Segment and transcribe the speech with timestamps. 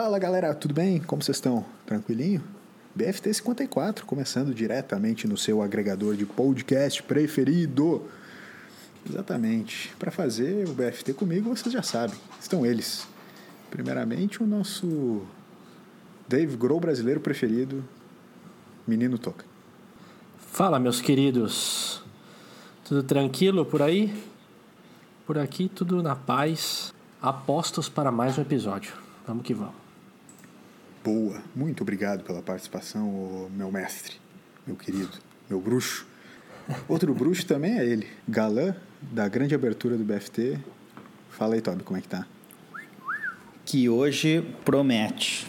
[0.00, 1.00] Fala galera, tudo bem?
[1.00, 1.66] Como vocês estão?
[1.84, 2.40] Tranquilinho?
[2.94, 8.06] BFT 54, começando diretamente no seu agregador de podcast preferido.
[9.04, 9.92] Exatamente.
[9.98, 13.08] Para fazer o BFT comigo, vocês já sabem, estão eles.
[13.72, 15.22] Primeiramente, o nosso
[16.28, 17.84] Dave Grohl brasileiro preferido,
[18.86, 19.44] Menino Toca.
[20.38, 22.04] Fala, meus queridos.
[22.84, 24.14] Tudo tranquilo por aí?
[25.26, 26.94] Por aqui, tudo na paz.
[27.20, 28.92] Apostos para mais um episódio.
[29.26, 29.87] Vamos que vamos.
[31.04, 31.40] Boa.
[31.54, 34.16] Muito obrigado pela participação, meu mestre,
[34.66, 35.12] meu querido,
[35.48, 36.06] meu bruxo.
[36.88, 40.58] Outro bruxo também é ele, galã da grande abertura do BFT.
[41.30, 42.26] Fala aí, Toby, como é que tá?
[43.64, 45.46] Que hoje promete.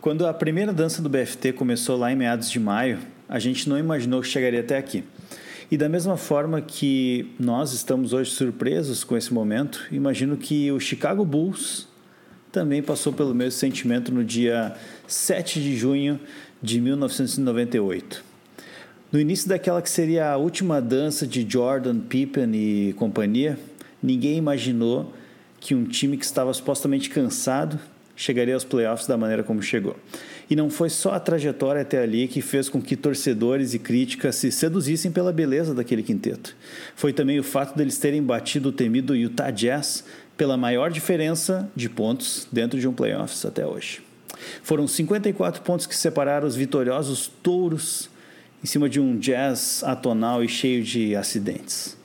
[0.00, 3.78] Quando a primeira dança do BFT começou lá em meados de maio, a gente não
[3.78, 5.02] imaginou que chegaria até aqui.
[5.70, 10.78] E da mesma forma que nós estamos hoje surpresos com esse momento, imagino que o
[10.78, 11.88] Chicago Bulls
[12.54, 14.76] também passou pelo mesmo sentimento no dia
[15.08, 16.20] 7 de junho
[16.62, 18.24] de 1998.
[19.10, 23.58] No início daquela que seria a última dança de Jordan, Pippen e companhia,
[24.00, 25.12] ninguém imaginou
[25.58, 27.76] que um time que estava supostamente cansado
[28.14, 29.96] chegaria aos playoffs da maneira como chegou.
[30.48, 34.36] E não foi só a trajetória até ali que fez com que torcedores e críticas
[34.36, 36.54] se seduzissem pela beleza daquele quinteto.
[36.94, 40.04] Foi também o fato deles terem batido o temido Utah Jazz
[40.36, 44.02] pela maior diferença de pontos dentro de um playoffs até hoje.
[44.62, 48.10] Foram 54 pontos que separaram os vitoriosos touros
[48.62, 51.96] em cima de um jazz atonal e cheio de acidentes.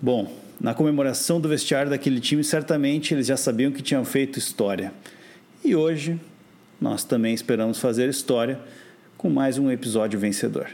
[0.00, 4.92] Bom, na comemoração do vestiário daquele time, certamente eles já sabiam que tinham feito história.
[5.64, 6.18] E hoje
[6.80, 8.58] nós também esperamos fazer história
[9.18, 10.68] com mais um episódio vencedor.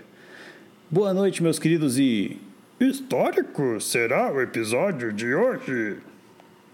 [0.91, 2.37] Boa noite, meus queridos e.
[2.79, 5.97] Histórico será o episódio de hoje?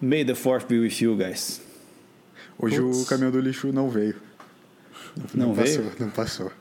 [0.02, 1.60] May the fourth be with you, guys.
[2.58, 4.16] Hoje o caminhão do lixo não veio.
[5.34, 5.92] Não, não passou, veio?
[6.00, 6.52] Não passou.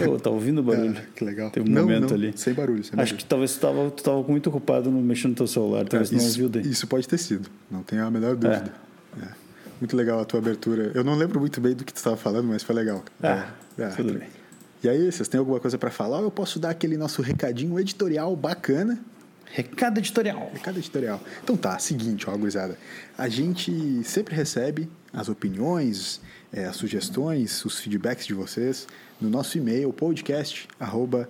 [0.00, 0.96] Eu tá ouvindo o barulho?
[0.96, 1.50] É, que legal.
[1.50, 2.32] Teve um não, momento não, ali.
[2.36, 3.16] Sem barulho, sem Acho barulho.
[3.18, 6.14] que talvez tu tava, tu tava muito ocupado no mexendo no teu celular, talvez É,
[6.14, 6.70] não isso, ouviu daí.
[6.70, 8.72] Isso pode ter sido, não tenho a menor dúvida.
[9.22, 9.28] É.
[9.80, 10.90] Muito legal a tua abertura.
[10.94, 13.04] Eu não lembro muito bem do que tu estava falando, mas foi legal.
[13.22, 14.28] Ah, É, tudo bem.
[14.82, 16.18] E aí, vocês têm alguma coisa para falar?
[16.18, 18.98] Ou eu posso dar aquele nosso recadinho editorial bacana?
[19.52, 20.50] Recado editorial.
[20.52, 21.20] Recado editorial.
[21.42, 22.78] Então tá, seguinte, ó, gurizada.
[23.16, 26.20] A gente sempre recebe as opiniões,
[26.52, 28.86] é, as sugestões, os feedbacks de vocês
[29.20, 31.28] no nosso e-mail podcast arroba.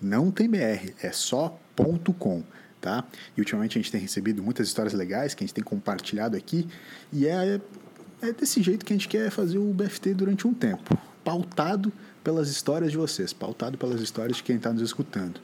[0.00, 2.44] Não tem BR, é só ponto .com,
[2.80, 3.04] tá?
[3.36, 6.68] E ultimamente a gente tem recebido muitas histórias legais que a gente tem compartilhado aqui
[7.12, 7.60] e é,
[8.22, 11.92] é desse jeito que a gente quer fazer o BFT durante um tempo, pautado
[12.22, 15.40] pelas histórias de vocês, pautado pelas histórias de quem está nos escutando.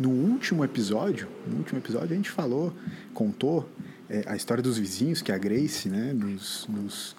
[0.00, 2.72] No último episódio, no último episódio a gente falou,
[3.12, 3.68] contou
[4.08, 7.16] é, a história dos vizinhos que a Grace né, nos, nos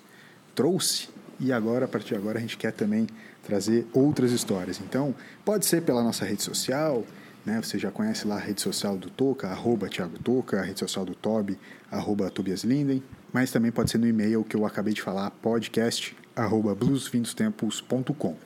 [0.55, 3.07] trouxe e agora, a partir de agora, a gente quer também
[3.43, 4.79] trazer outras histórias.
[4.79, 5.13] Então,
[5.43, 7.03] pode ser pela nossa rede social,
[7.45, 7.61] né?
[7.61, 11.03] Você já conhece lá a rede social do Toca, arroba Thiago Toca, a rede social
[11.03, 11.57] do Toby,
[11.91, 16.15] arroba Tobias Linden, mas também pode ser no e-mail que eu acabei de falar, podcast,
[16.35, 18.37] arroba bluesfindostempos.com.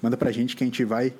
[0.00, 1.12] Manda pra gente que a gente vai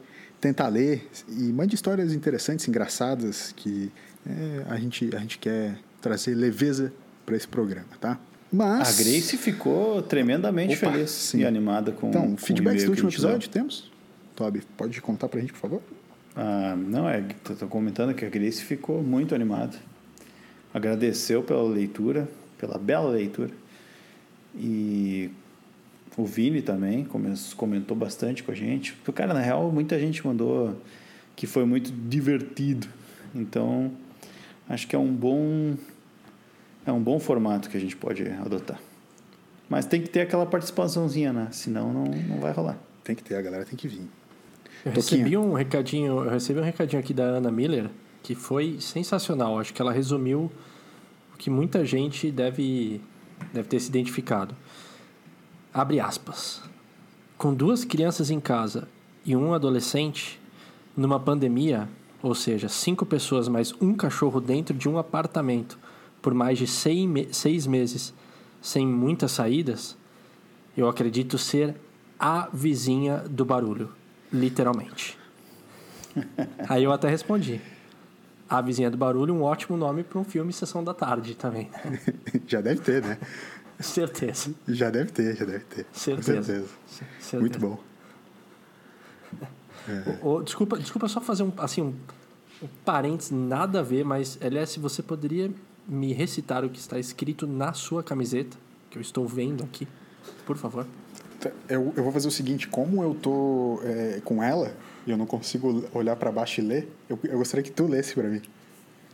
[0.45, 3.91] tentar ler e mande histórias interessantes, engraçadas, que
[4.27, 6.93] é, a, gente, a gente quer trazer leveza
[7.25, 8.21] para esse programa, tá?
[8.53, 9.01] Mas...
[9.01, 11.39] A Grace ficou tremendamente Opa, feliz sim.
[11.39, 13.91] e animada com Então, com o feedbacks do último a episódio temos?
[14.37, 15.83] Toby, pode contar pra gente, por favor?
[16.37, 19.79] Ah, não, é, tô comentando que a Grace ficou muito animada.
[20.75, 22.29] Agradeceu pela leitura,
[22.59, 23.53] pela bela leitura.
[24.55, 25.31] E
[26.17, 28.93] o Vini também come- comentou bastante com a gente.
[29.15, 30.77] Cara, na real, muita gente mandou
[31.35, 32.87] que foi muito divertido.
[33.35, 33.91] Então,
[34.69, 35.75] acho que é um bom
[36.87, 38.79] é um bom formato que a gente pode adotar.
[39.69, 41.49] Mas tem que ter aquela participaçãozinha, né?
[41.51, 42.79] Senão não, não vai rolar.
[43.03, 44.03] Tem que ter, a galera tem que vir.
[44.85, 47.89] Eu recebi um recadinho, eu recebi um recadinho aqui da Ana Miller
[48.23, 49.59] que foi sensacional.
[49.59, 50.51] Acho que ela resumiu
[51.33, 53.01] o que muita gente deve,
[53.53, 54.55] deve ter se identificado.
[55.75, 56.63] Abre aspas.
[57.37, 58.87] Com duas crianças em casa
[59.27, 60.41] e um adolescente,
[60.97, 61.89] numa pandemia,
[62.23, 65.77] ou seja, cinco pessoas mais um cachorro dentro de um apartamento
[66.23, 68.15] por mais de seis, me- seis meses,
[68.63, 69.95] sem muitas saídas,
[70.77, 71.75] eu acredito ser
[72.19, 73.91] a vizinha do barulho,
[74.33, 75.19] literalmente.
[76.69, 77.61] Aí eu até respondi.
[78.49, 81.69] A Vizinha do Barulho, um ótimo nome para um filme Sessão da Tarde também.
[82.47, 83.19] já deve ter, né?
[83.81, 84.55] Certeza.
[84.69, 85.85] Já deve ter, já deve ter.
[85.85, 86.43] Com Certeza.
[86.43, 86.69] certeza.
[86.87, 87.41] Certeza.
[87.41, 87.79] Muito bom.
[90.23, 91.95] Ô, ô, desculpa, desculpa só fazer um, assim, um,
[92.63, 95.51] um parênteses, nada a ver, mas, LS, você poderia
[95.87, 98.57] me recitar o que está escrito na sua camiseta?
[98.95, 99.89] que eu estou vendo aqui.
[100.47, 100.87] Por favor.
[101.41, 104.73] Tá, Eu, eu vou fazer o seguinte, como eu tô é, com ela
[105.05, 108.15] e eu não consigo olhar para baixo e ler, eu, eu gostaria que tu lesse
[108.15, 108.41] para mim.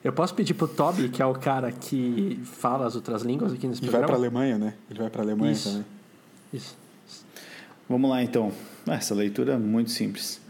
[0.03, 3.67] Eu posso pedir pro Toby, que é o cara que fala as outras línguas aqui
[3.67, 4.07] nesse Ele vai programa?
[4.07, 4.75] para Alemanha, né?
[4.89, 5.69] Ele vai para Alemanha Isso.
[5.71, 5.85] também.
[6.53, 6.77] Isso.
[7.89, 8.53] Vamos lá então.
[8.87, 10.41] Ah, Essa leitura é muito simples.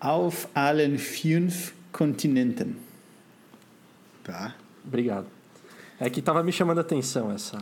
[0.00, 2.74] Auf allen fünf Kontinenten.
[4.24, 4.54] Tá.
[4.84, 5.26] Obrigado.
[5.98, 7.58] É que tava me chamando a atenção essa.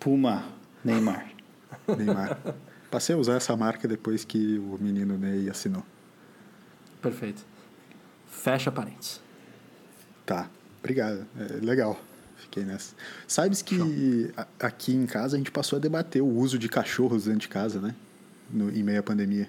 [0.00, 0.44] Puma,
[0.84, 1.26] Neymar.
[1.96, 2.38] Neymar.
[2.90, 5.82] Passei a usar essa marca depois que o menino Ney assinou.
[7.00, 7.44] Perfeito.
[8.26, 9.20] Fecha parênteses.
[10.26, 10.48] Tá,
[10.80, 11.26] obrigado.
[11.38, 12.00] É, legal.
[12.36, 12.94] Fiquei nessa.
[13.26, 17.24] Sabes que a- aqui em casa a gente passou a debater o uso de cachorros
[17.24, 17.94] dentro de casa, né?
[18.50, 19.48] No, em meio à pandemia.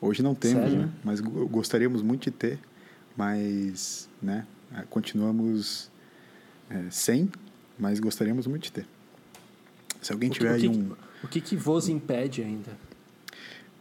[0.00, 0.78] Hoje não temos, Sério?
[0.86, 0.90] né?
[1.04, 2.58] Mas go- gostaríamos muito de ter.
[3.16, 4.46] Mas, né?
[4.74, 5.90] eh, Continuamos
[6.70, 7.30] eh, sem,
[7.78, 8.86] mas gostaríamos muito de ter.
[10.00, 10.94] Se alguém que, tiver aí que, um.
[11.22, 12.70] o que que vos impede ainda?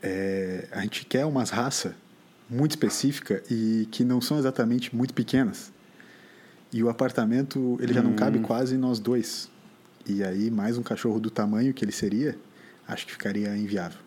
[0.02, 1.94] é, a gente quer umas raças
[2.50, 5.72] muito específica e que não são exatamente muito pequenas.
[6.72, 9.50] E o apartamento, ele já não cabe quase nós dois.
[10.06, 12.38] E aí, mais um cachorro do tamanho que ele seria,
[12.88, 14.00] acho que ficaria inviável.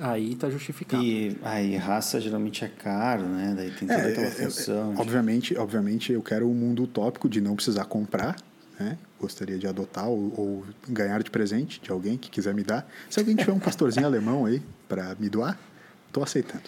[0.00, 1.02] Aí tá justificado.
[1.02, 3.52] E aí, raça geralmente é caro, né?
[3.54, 4.94] Daí tem toda É, aquela é, é, função.
[4.94, 8.36] de- obviamente, obviamente, eu quero um mundo utópico de não precisar comprar,
[8.80, 8.96] né?
[9.20, 12.88] Gostaria de adotar ou, ou ganhar de presente de alguém que quiser me dar.
[13.10, 15.58] Se alguém tiver um pastorzinho alemão aí para me doar,
[16.12, 16.64] estou aceitando.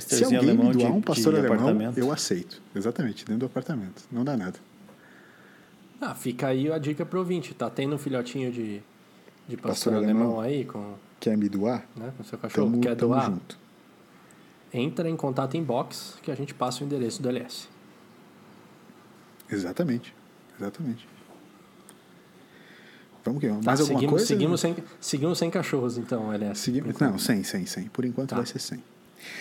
[0.00, 1.98] Se alguém me doar de- um pastor de alemão, apartamento.
[1.98, 2.62] eu aceito.
[2.74, 4.04] Exatamente, dentro do apartamento.
[4.12, 4.58] Não dá nada.
[6.00, 7.52] Ah, fica aí a dica pro ouvinte.
[7.54, 8.80] Tá tendo um filhotinho de,
[9.48, 10.40] de pastor, Pastor alemão, alemão.
[10.40, 11.84] aí com, Quer me doar?
[11.96, 12.70] né, com seu cachorro?
[12.70, 13.26] Tamo, Quer tamo doar?
[13.26, 13.58] junto.
[14.72, 17.66] Entra em contato em box que a gente passa o endereço do LS.
[19.50, 20.14] Exatamente.
[20.60, 21.08] Exatamente.
[23.24, 23.64] Vamos que vamos.
[23.64, 24.26] Tá, Mais alguma seguimos, coisa?
[24.26, 26.60] seguimos, sem, seguimos sem cachorros, então, LS.
[26.60, 27.84] Seguimos- Não, 100, 100, 100.
[27.88, 28.36] Por enquanto Tá.
[28.36, 28.82] vai ser 100.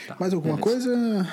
[0.07, 0.89] Tá, Mais alguma beleza.
[0.89, 1.27] coisa?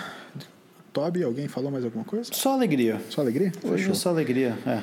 [0.93, 2.31] Toby, alguém falou mais alguma coisa?
[2.33, 3.01] Só alegria.
[3.11, 3.51] Só alegria?
[3.65, 4.57] Hoje é só alegria.
[4.65, 4.81] É.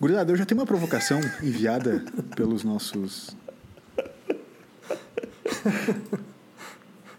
[0.00, 2.04] Gurizada, eu já tenho uma provocação enviada
[2.36, 3.34] pelos nossos...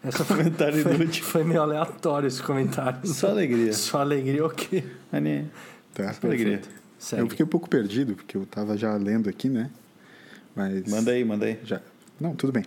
[0.01, 1.23] Essa foi, Comentário foi, inútil.
[1.25, 3.05] foi meio aleatório esse comentário.
[3.05, 3.73] Só alegria.
[3.73, 4.83] Só alegria o quê?
[5.93, 6.13] Tá?
[6.13, 6.61] Só alegria.
[6.99, 7.21] Segue.
[7.21, 9.71] Eu fiquei um pouco perdido, porque eu tava já lendo aqui, né?
[10.55, 10.85] Mas...
[10.87, 11.57] Manda aí, manda aí.
[11.63, 11.81] Já.
[12.19, 12.65] Não, tudo bem.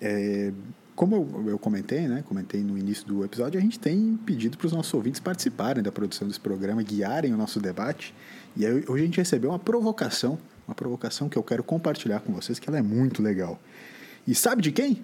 [0.00, 0.52] É,
[0.94, 2.22] como eu, eu comentei, né?
[2.28, 5.90] Comentei no início do episódio, a gente tem pedido para os nossos ouvintes participarem da
[5.90, 8.14] produção desse programa, guiarem o nosso debate.
[8.56, 10.38] E aí, hoje a gente recebeu uma provocação,
[10.68, 13.60] uma provocação que eu quero compartilhar com vocês, que ela é muito legal.
[14.26, 15.02] E sabe de quem?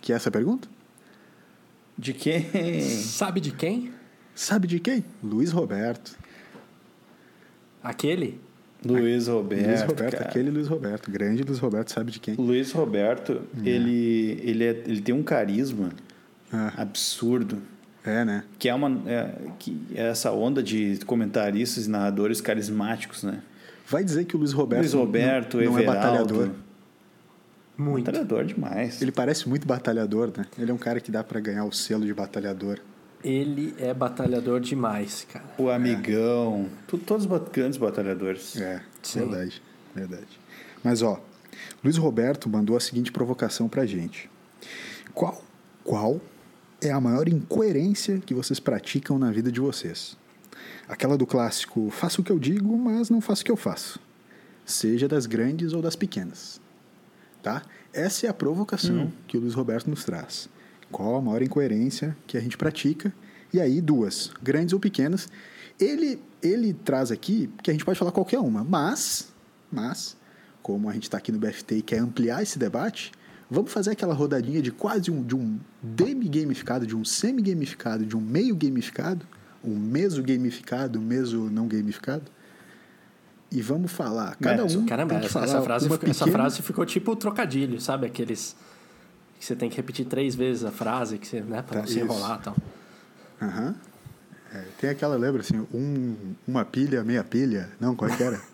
[0.00, 0.66] Que é essa pergunta?
[1.96, 2.46] De quem?
[2.80, 3.92] Sabe de quem?
[4.34, 5.04] Sabe de quem?
[5.22, 6.16] Luiz Roberto.
[7.88, 8.38] Aquele?
[8.84, 9.66] Luiz Roberto.
[9.66, 10.24] Luiz Roberto, cara.
[10.28, 12.34] aquele Luiz Roberto, grande Luiz Roberto, sabe de quem?
[12.34, 15.88] Luiz Roberto, ele, ele, é- ele tem um carisma
[16.52, 17.58] Ah, absurdo.
[18.04, 18.44] é, né?
[18.58, 23.40] Que é, uma, é, que é essa onda de comentaristas e narradores carismáticos, né?
[23.88, 26.50] Vai dizer que o Luiz Roberto, Luiz Roberto, não, não é batalhador.
[27.76, 28.04] Muito.
[28.06, 29.00] Batalhador demais.
[29.00, 30.44] Ele parece muito batalhador, né?
[30.58, 32.78] Ele é um cara que dá pra ganhar o selo de batalhador.
[33.24, 35.44] Ele é batalhador demais, cara.
[35.58, 36.68] O amigão.
[36.86, 38.56] tu- todos grandes batalhadores.
[38.56, 39.20] É, Sim.
[39.28, 39.62] verdade,
[39.94, 40.40] verdade.
[40.84, 41.20] Mas ó,
[41.82, 44.30] Luiz Roberto mandou a seguinte provocação pra gente.
[45.12, 45.42] Qual,
[45.82, 46.20] qual
[46.80, 50.16] é a maior incoerência que vocês praticam na vida de vocês?
[50.88, 53.98] Aquela do clássico, faço o que eu digo, mas não faço o que eu faço.
[54.64, 56.60] Seja das grandes ou das pequenas.
[57.42, 57.62] Tá?
[57.92, 60.48] Essa é a provocação que o Luiz Roberto nos traz.
[60.90, 63.12] Qual a maior incoerência que a gente pratica?
[63.52, 65.28] E aí, duas, grandes ou pequenas.
[65.78, 69.32] Ele, ele traz aqui que a gente pode falar qualquer uma, mas,
[69.70, 70.16] mas,
[70.62, 73.12] como a gente está aqui no BFT e quer ampliar esse debate,
[73.50, 78.20] vamos fazer aquela rodadinha de quase um, de um demi-gamificado, de um semi-gamificado, de um
[78.20, 79.26] meio gamificado,
[79.62, 82.30] um meso gamificado, um meso não gamificado.
[83.50, 84.80] E vamos falar, cada Meso.
[84.80, 87.16] um Caramba, tem que essa, falar essa frase, uma ficou, essa pequena- frase ficou tipo
[87.16, 88.06] trocadilho, sabe?
[88.06, 88.54] Aqueles
[89.38, 91.86] que você tem que repetir três vezes a frase, que você, né, pra Tá, não
[91.86, 92.00] se isso.
[92.04, 92.56] enrolar e tal.
[93.40, 93.74] Aham.
[94.54, 96.16] É, tem aquela, lembra assim, um,
[96.46, 97.68] uma pilha, meia pilha.
[97.78, 98.40] Não, qual é que era?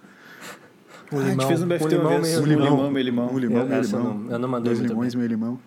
[1.13, 2.23] Um Ah, a gente fez no BFT um uma limão, vez.
[2.23, 2.65] meio Um limão.
[2.77, 3.33] limão, meio limão.
[3.35, 4.15] Um limão, Eu- meio limão.
[4.19, 5.61] não- eu não mandei Dois limões, meio limão.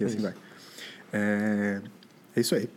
[0.00, 0.22] E assim Isso.
[0.24, 0.34] vai.
[1.12, 1.80] É,
[2.34, 2.68] é isso aí.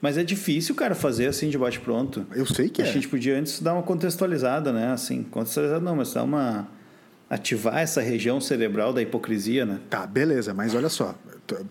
[0.00, 2.26] Mas é difícil, cara, fazer assim de bate-pronto.
[2.34, 2.92] Eu sei que Acho é.
[2.92, 4.92] a gente podia antes dar uma contextualizada, né?
[4.92, 6.66] Assim, contextualizada não, mas dar uma
[7.32, 9.80] ativar essa região cerebral da hipocrisia, né?
[9.88, 11.14] Tá, beleza, mas olha só.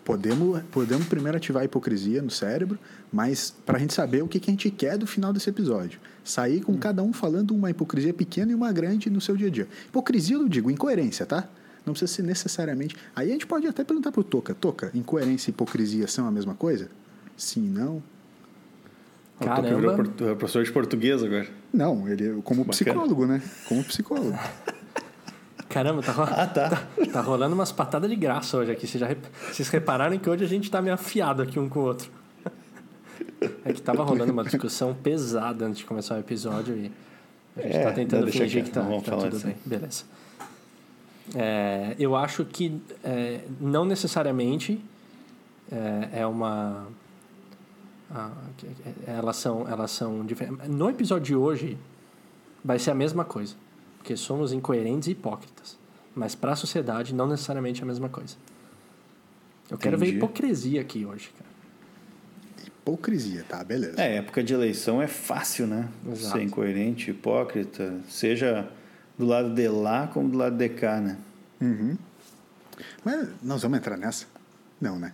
[0.04, 2.80] Podemos, podemos primeiro ativar a hipocrisia no cérebro,
[3.14, 6.00] mas para a gente saber o que, que a gente quer do final desse episódio.
[6.24, 9.52] Sair com cada um falando uma hipocrisia pequena e uma grande no seu dia a
[9.52, 9.68] dia.
[9.88, 11.48] Hipocrisia, eu digo, incoerência, tá?
[11.86, 12.96] Não precisa ser necessariamente.
[13.16, 16.54] Aí a gente pode até perguntar pro Toca: Toca, incoerência e hipocrisia são a mesma
[16.56, 16.90] coisa?
[17.38, 18.04] Sim, não?
[19.40, 19.96] O Toca virou Caramba.
[20.04, 21.48] portu- professor de português agora.
[21.74, 23.42] Não, ele como psicólogo, né?
[23.68, 24.38] Como psicólogo.
[25.72, 26.88] Caramba, tá, ro- Ah, tá.
[27.12, 28.86] tá rolando umas patadas de graça hoje aqui.
[28.88, 29.08] Vocês, já
[29.52, 32.10] Vocês repararam que hoje a gente tá meio afiado aqui um com o outro.
[33.66, 36.92] É que tava rolando uma discussão pesada antes de começar o episódio e
[37.58, 39.56] a gente É, tá tentando não, fingir quieto, que tá, que tá tudo disso bem.
[39.66, 40.04] Beleza.
[41.36, 44.80] É, eu acho que é, não necessariamente
[45.72, 46.88] é, é uma.
[48.14, 50.68] ah, que- que- elas são, elas são diferentes.
[50.68, 51.78] No episódio de hoje,
[52.64, 53.56] vai ser a mesma coisa.
[54.02, 55.78] Porque somos incoerentes e hipócritas.
[56.16, 58.36] Mas para a sociedade, não necessariamente é a mesma coisa.
[59.70, 60.18] Eu quero ver Entendi.
[60.18, 61.52] hipocrisia aqui hoje, cara.
[62.66, 63.64] Hipocrisia, tá?
[63.64, 64.02] Beleza.
[64.02, 65.88] É, época de eleição é fácil, né?
[66.12, 66.36] Exato.
[66.36, 68.68] Ser incoerente, hipócrita, seja
[69.20, 71.20] do lado de lá como do lado de cá, né?
[71.62, 71.96] Uhum.
[73.06, 74.26] Mas nós vamos entrar nessa?
[74.82, 75.14] Não, né?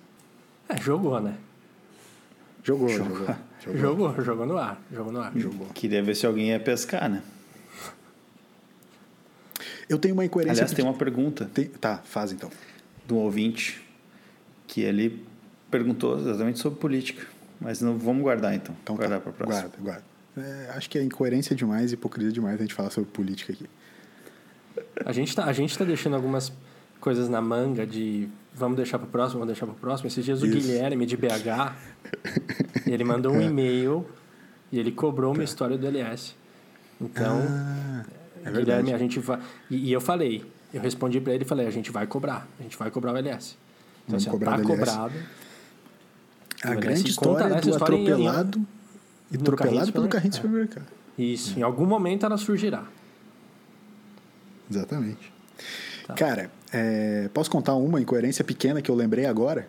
[0.70, 1.36] É, jogou, né?
[2.64, 3.18] Jogou, jogou.
[3.60, 3.78] Jogou.
[3.78, 4.82] Jogou, jogou no ar.
[4.90, 5.34] Jogou no ar.
[5.36, 5.68] Jogou.
[5.74, 7.22] Queria ver se alguém ia pescar, né?
[9.90, 10.64] Eu tenho uma incoerência.
[10.64, 12.50] Aliás, tem uma pergunta Tem- Tá, faz então.
[13.06, 13.82] de um ouvinte
[14.68, 15.26] que ele
[15.72, 17.26] perguntou exatamente sobre política.
[17.60, 18.76] Mas não vamos guardar então.
[18.84, 19.24] Então guardar tá.
[19.24, 19.70] para próxima.
[19.70, 20.04] Guarda, guarda.
[20.38, 23.66] É, acho que é incoerência demais, hipocrisia demais a gente falar sobre política aqui.
[25.04, 26.52] A gente tá, a gente tá deixando algumas
[27.00, 30.08] coisas na manga de vamos deixar pro próximo, vamos deixar pro próximo.
[30.08, 30.48] Esses dias o.
[30.48, 31.74] Guilherme de BH,
[32.86, 34.06] ele mandou um e-mail
[34.72, 36.36] e ele cobrou uma história do LS.
[37.02, 38.06] Então, Ah,
[38.48, 38.94] é Guilherme, verdade.
[38.94, 39.40] a gente vai.
[39.70, 42.64] E, e eu falei, eu respondi pra ele e falei, a gente vai cobrar, a
[42.64, 43.56] gente vai cobrar o LS.
[44.08, 44.70] Então, Vamos assim, cobrar tá LS.
[44.78, 45.14] cobrado.
[46.64, 48.60] A o LS grande conta história essa do história em- atropelado
[49.32, 50.74] e no atropelado pelo carrinho de supermercado.
[50.84, 50.98] supermercado.
[51.18, 52.84] Isso, em algum momento ela surgirá.
[54.70, 55.32] Exatamente.
[56.06, 56.14] Tá.
[56.14, 59.68] Cara, é, posso contar uma incoerência pequena que eu lembrei agora?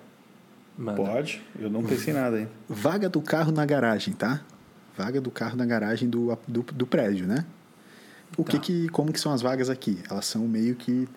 [0.76, 1.02] Manda.
[1.02, 1.42] Pode?
[1.58, 2.48] Eu não pensei em nada aí.
[2.68, 4.40] Vaga do carro na garagem, tá?
[4.96, 7.44] Vaga do carro na garagem do, do, do prédio, né?
[8.36, 8.62] O que Tá.
[8.62, 9.98] que, como que são as vagas aqui?
[10.10, 11.08] Elas são meio que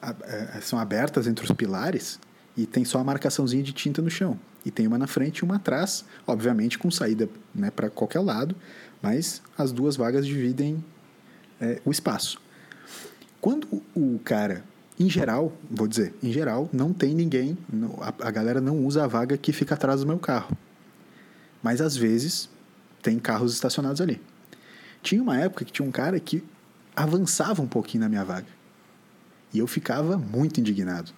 [0.00, 2.18] a- é, são abertas entre os pilares
[2.56, 4.38] e tem só a marcaçãozinha de tinta no chão.
[4.64, 8.54] E tem uma na frente e uma atrás, obviamente com saída né, para qualquer lado,
[9.02, 10.82] mas as duas vagas dividem
[11.60, 12.40] é, o espaço.
[13.40, 14.64] Quando o- o cara,
[14.98, 19.04] em geral, vou dizer, em geral, não tem ninguém, não- a, a galera não usa
[19.04, 20.56] a vaga que fica atrás do meu carro.
[21.62, 22.48] Mas às vezes
[23.02, 24.20] tem carros estacionados ali.
[25.02, 26.42] Tinha uma época que tinha um cara que
[26.94, 28.46] avançava um pouquinho na minha vaga.
[29.52, 31.12] E eu ficava muito indignado.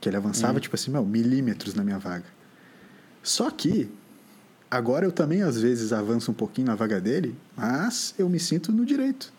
[0.00, 2.26] Que ele avançava, tipo assim, meu, milímetros na minha vaga.
[3.22, 3.90] Só que
[4.70, 8.70] agora eu também às vezes avanço um pouquinho na vaga dele, mas eu me sinto
[8.70, 9.32] no direito.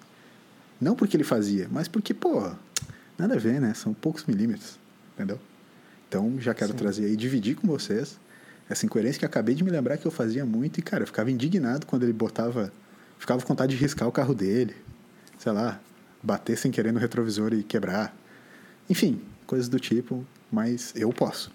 [0.82, 2.52] Não porque ele fazia, mas porque, pô,
[3.18, 3.74] nada a ver, né?
[3.74, 4.78] São poucos milímetros,
[5.14, 5.40] entendeu?
[6.08, 8.20] Então já quero trazer aí, dividir com vocês
[8.70, 11.08] essa incoerência que eu acabei de me lembrar que eu fazia muito e, cara, eu
[11.08, 12.72] ficava indignado quando ele botava.
[13.18, 14.76] Ficava com vontade de riscar o carro dele,
[15.40, 15.80] sei lá,
[16.22, 18.16] bater sem querer no retrovisor e quebrar.
[18.90, 21.52] Enfim, coisas do tipo, mas eu posso.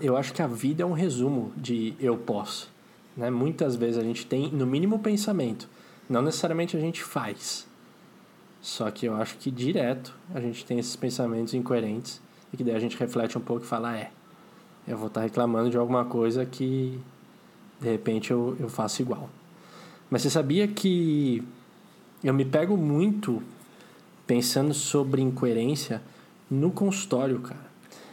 [0.00, 2.70] Eu acho que a vida é um resumo de eu posso.
[3.16, 3.30] Né?
[3.30, 5.68] Muitas vezes a gente tem, no mínimo, pensamento.
[6.08, 7.66] Não necessariamente a gente faz.
[8.60, 12.20] Só que eu acho que direto a gente tem esses pensamentos incoerentes
[12.52, 14.10] e que daí a gente reflete um pouco e fala: é,
[14.86, 17.00] eu vou estar reclamando de alguma coisa que
[17.80, 19.30] de repente eu, eu faço igual.
[20.10, 21.42] Mas você sabia que
[22.22, 23.42] eu me pego muito
[24.26, 26.02] pensando sobre incoerência
[26.50, 27.66] no consultório, cara.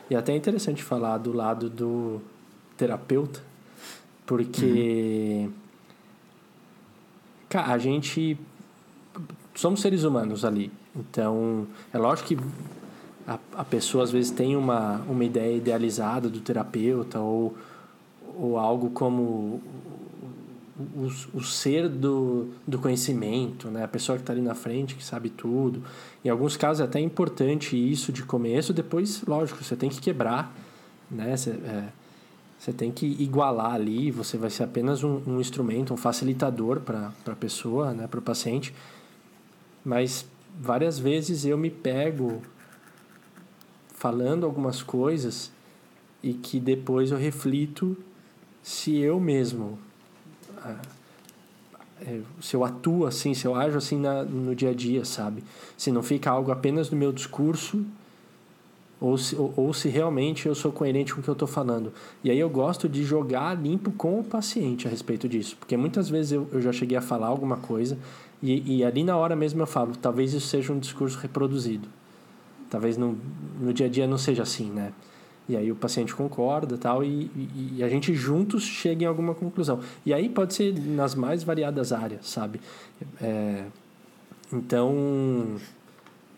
[0.10, 2.22] E até é interessante falar do lado do
[2.78, 3.42] terapeuta,
[4.26, 5.50] porque
[7.50, 8.38] cara, a gente
[9.56, 10.72] somos seres humanos ali.
[10.96, 12.38] Então, é lógico que
[13.28, 17.56] a, a pessoa às vezes tem uma, uma ideia idealizada do terapeuta ou,
[18.38, 19.62] ou algo como
[20.78, 23.84] o, o, ser do, do conhecimento, né?
[23.84, 25.84] a pessoa que está ali na frente, que sabe tudo.
[26.26, 30.56] Em alguns casos é até importante isso de começo, depois, lógico, você tem que quebrar,
[31.12, 31.38] né?
[31.38, 31.90] Você, é,
[32.58, 37.12] você tem que igualar ali, você vai ser apenas um, um instrumento, um facilitador para
[37.28, 38.08] a pessoa, né?
[38.08, 38.74] para o paciente.
[39.84, 40.26] Mas
[40.60, 42.42] várias vezes eu me pego
[43.94, 45.52] falando algumas coisas
[46.22, 47.98] e que depois eu reflito
[48.62, 49.78] se eu mesmo
[52.42, 55.44] se eu atuo assim, se eu ajo assim na, no dia a dia, sabe?
[55.78, 57.86] Se não fica algo apenas no meu discurso
[59.00, 61.94] ou se, ou, ou se realmente eu sou coerente com o que eu estou falando.
[62.24, 66.10] E aí eu gosto de jogar limpo com o paciente a respeito disso, porque muitas
[66.10, 67.98] vezes eu, eu já cheguei a falar alguma coisa
[68.42, 71.88] e, e ali na hora mesmo eu falo, talvez isso seja um discurso reproduzido.
[72.70, 73.18] Talvez no,
[73.60, 74.92] no dia a dia não seja assim, né?
[75.48, 79.36] E aí o paciente concorda tal, e, e, e, a gente juntos chega em alguma
[79.36, 79.82] conclusão.
[80.06, 82.62] E aí pode ser nas mais variadas áreas, sabe?
[83.22, 83.66] É,
[84.54, 85.58] então,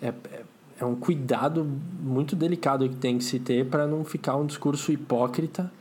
[0.01, 0.41] é, é,
[0.79, 1.65] é um cuidado
[2.01, 5.71] muito delicado que tem que se ter para não ficar um discurso hipócrita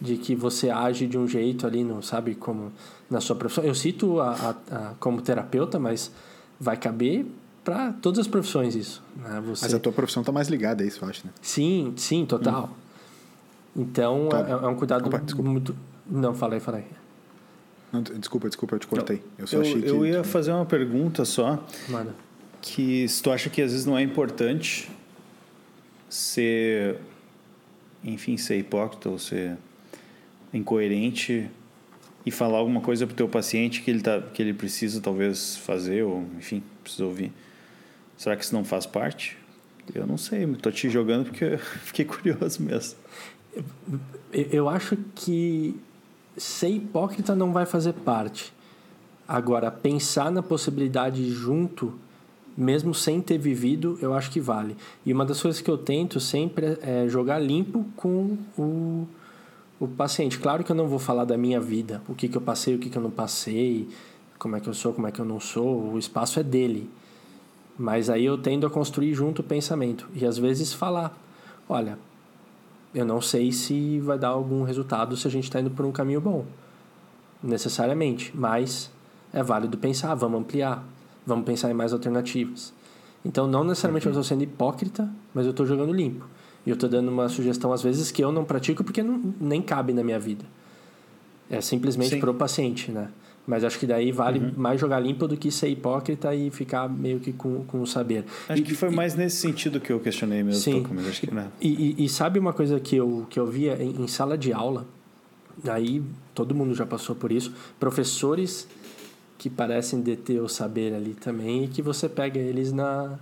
[0.00, 2.72] de que você age de um jeito ali, não sabe como
[3.10, 3.64] na sua profissão.
[3.64, 6.12] Eu cito a, a, a como terapeuta, mas
[6.60, 7.26] vai caber
[7.64, 9.02] para todas as profissões isso.
[9.16, 9.42] Né?
[9.46, 9.64] Você...
[9.64, 11.32] Mas a tua profissão está mais ligada a isso, eu acho, né?
[11.40, 12.70] Sim, sim, total.
[13.76, 13.82] Hum.
[13.82, 14.46] Então tá.
[14.46, 15.74] é, é, um cuidado Opa, muito.
[16.06, 16.84] Não, falei, falei.
[17.90, 19.22] Não, desculpa, desculpa, eu te cortei.
[19.38, 19.88] Eu só eu, achei que.
[19.88, 21.64] Eu ia fazer uma pergunta só.
[21.88, 22.14] Manda.
[22.60, 24.90] Que se tu acha que às vezes não é importante
[26.08, 26.98] ser.
[28.02, 29.56] Enfim, ser hipócrita ou ser
[30.52, 31.50] incoerente
[32.26, 36.02] e falar alguma coisa pro teu paciente que ele, tá, que ele precisa talvez fazer
[36.02, 37.32] ou, enfim, precisa ouvir.
[38.16, 39.36] Será que isso não faz parte?
[39.94, 42.96] Eu não sei, estou te jogando porque eu fiquei curioso mesmo.
[44.32, 45.78] Eu acho que
[46.36, 48.52] ser hipócrita não vai fazer parte.
[49.26, 51.94] Agora, pensar na possibilidade junto,
[52.56, 54.76] mesmo sem ter vivido, eu acho que vale.
[55.04, 59.06] E uma das coisas que eu tento sempre é jogar limpo com o,
[59.80, 60.38] o paciente.
[60.38, 62.78] Claro que eu não vou falar da minha vida, o que, que eu passei, o
[62.78, 63.88] que, que eu não passei,
[64.38, 66.90] como é que eu sou, como é que eu não sou, o espaço é dele.
[67.78, 71.16] Mas aí eu tendo a construir junto o pensamento e às vezes falar:
[71.68, 71.98] olha,
[72.94, 75.90] eu não sei se vai dar algum resultado se a gente está indo por um
[75.90, 76.44] caminho bom,
[77.42, 78.90] necessariamente, mas
[79.32, 80.84] é válido pensar, vamos ampliar,
[81.26, 82.72] vamos pensar em mais alternativas.
[83.24, 84.14] Então, não necessariamente uhum.
[84.14, 86.26] eu estou sendo hipócrita, mas eu estou jogando limpo.
[86.64, 89.60] E eu estou dando uma sugestão, às vezes, que eu não pratico porque não, nem
[89.60, 90.44] cabe na minha vida.
[91.50, 93.08] É simplesmente para o paciente, né?
[93.46, 94.52] Mas acho que daí vale uhum.
[94.56, 98.24] mais jogar limpo do que ser hipócrita e ficar meio que com, com o saber.
[98.48, 100.62] Acho e, que foi e, mais nesse sentido que eu questionei mesmo.
[100.62, 100.86] Sim.
[101.08, 101.52] Acho que não.
[101.60, 104.86] E, e, sabe uma coisa que eu, que eu via em, em sala de aula?
[105.68, 106.02] Aí
[106.34, 107.52] todo mundo já passou por isso.
[107.78, 108.66] Professores
[109.36, 113.18] que parecem deter o saber ali também e que você pega eles na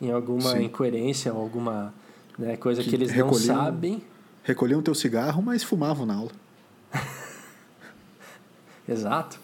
[0.00, 0.64] em alguma Sim.
[0.64, 1.94] incoerência ou alguma
[2.38, 4.02] né, coisa que, que eles não sabem.
[4.42, 6.32] Recolhiam teu cigarro, mas fumavam na aula.
[8.88, 9.38] Exato.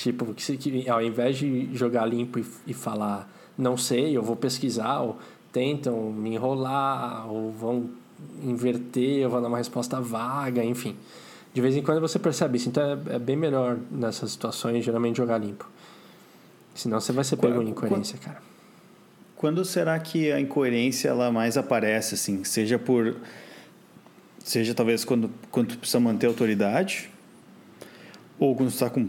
[0.00, 4.34] Tipo, que, que ao invés de jogar limpo e, e falar não sei, eu vou
[4.34, 5.18] pesquisar, ou
[5.52, 7.90] tentam me enrolar, ou vão
[8.42, 10.96] inverter, ou vão dar uma resposta vaga, enfim.
[11.52, 12.70] De vez em quando você percebe isso.
[12.70, 15.68] Então é, é bem melhor nessas situações, geralmente, jogar limpo.
[16.74, 18.42] Senão você vai ser pego em incoerência, quando, cara.
[19.36, 22.42] Quando será que a incoerência ela mais aparece, assim?
[22.42, 23.16] Seja por...
[24.42, 27.10] Seja talvez quando, quando tu precisa manter a autoridade,
[28.38, 29.06] ou quando tu está com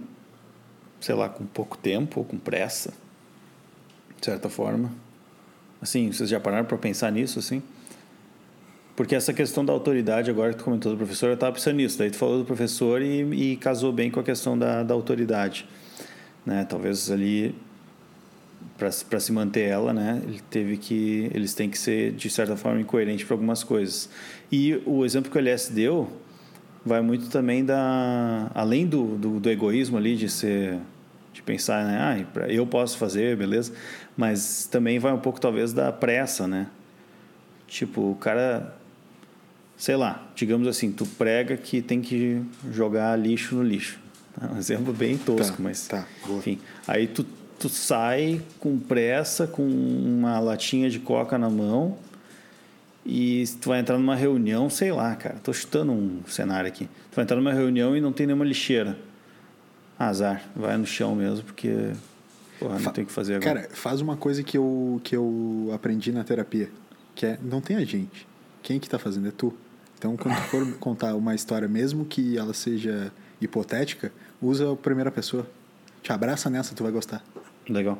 [1.02, 2.94] sei lá, com pouco tempo ou com pressa,
[4.20, 4.92] de certa forma.
[5.82, 7.62] Assim, vocês já pararam para pensar nisso, assim?
[8.96, 11.98] Porque essa questão da autoridade, agora que tu comentou do professor, eu estava pensando nisso.
[11.98, 15.68] Daí tu falou do professor e, e casou bem com a questão da, da autoridade.
[16.46, 16.64] Né?
[16.70, 17.56] Talvez ali,
[18.78, 20.22] para se manter ela, né?
[20.24, 24.08] Ele teve que, eles têm que ser, de certa forma, incoerentes para algumas coisas.
[24.52, 26.08] E o exemplo que o LS deu
[26.86, 28.52] vai muito também da...
[28.54, 30.78] Além do, do, do egoísmo ali de ser
[31.42, 32.00] de pensar, né?
[32.00, 33.74] Ah, eu posso fazer, beleza.
[34.16, 36.68] Mas também vai um pouco, talvez, da pressa, né?
[37.68, 38.76] Tipo, o cara,
[39.76, 44.00] sei lá, digamos assim, tu prega que tem que jogar lixo no lixo.
[44.42, 45.88] É um exemplo bem tosco, tá, mas.
[45.90, 46.58] Tá, enfim.
[46.88, 47.26] Aí tu,
[47.60, 51.98] tu sai com pressa, com uma latinha de coca na mão.
[53.06, 56.86] E tu vai entrar numa reunião, sei lá, cara, tô chutando um cenário aqui.
[56.86, 58.98] Tu vai entrar numa reunião e não tem nenhuma lixeira
[60.08, 61.92] Azar, vai no chão mesmo, porque
[62.60, 63.62] porra, não tem o que fazer agora.
[63.62, 66.70] Cara, faz uma coisa que eu, que eu aprendi na terapia,
[67.16, 68.28] que é não tem a gente.
[68.64, 69.54] Quem que tá fazendo é tu.
[69.98, 74.12] Então, quando tu for contar uma história, mesmo que ela seja hipotética,
[74.42, 75.48] usa a primeira pessoa.
[76.02, 77.24] Te abraça nessa, tu vai gostar.
[77.70, 77.98] Legal.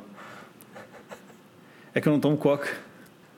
[1.94, 2.70] É que eu não tomo coca.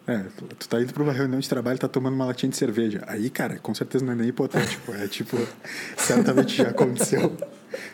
[0.05, 0.25] É,
[0.59, 3.03] tu tá indo pra uma reunião de trabalho e tá tomando uma latinha de cerveja.
[3.07, 4.93] Aí, cara, com certeza não é nem hipotético.
[4.93, 5.37] É tipo,
[5.95, 7.35] certamente já aconteceu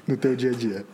[0.07, 0.85] no teu dia a dia.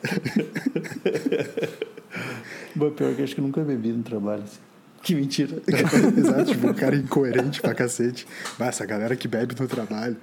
[2.76, 4.44] Bom, pior que acho que nunca bebi no trabalho.
[4.44, 4.60] Assim.
[5.02, 5.62] Que mentira.
[6.18, 8.28] Exato, tipo, um cara incoerente pra cacete.
[8.58, 10.18] Mas essa galera que bebe no trabalho.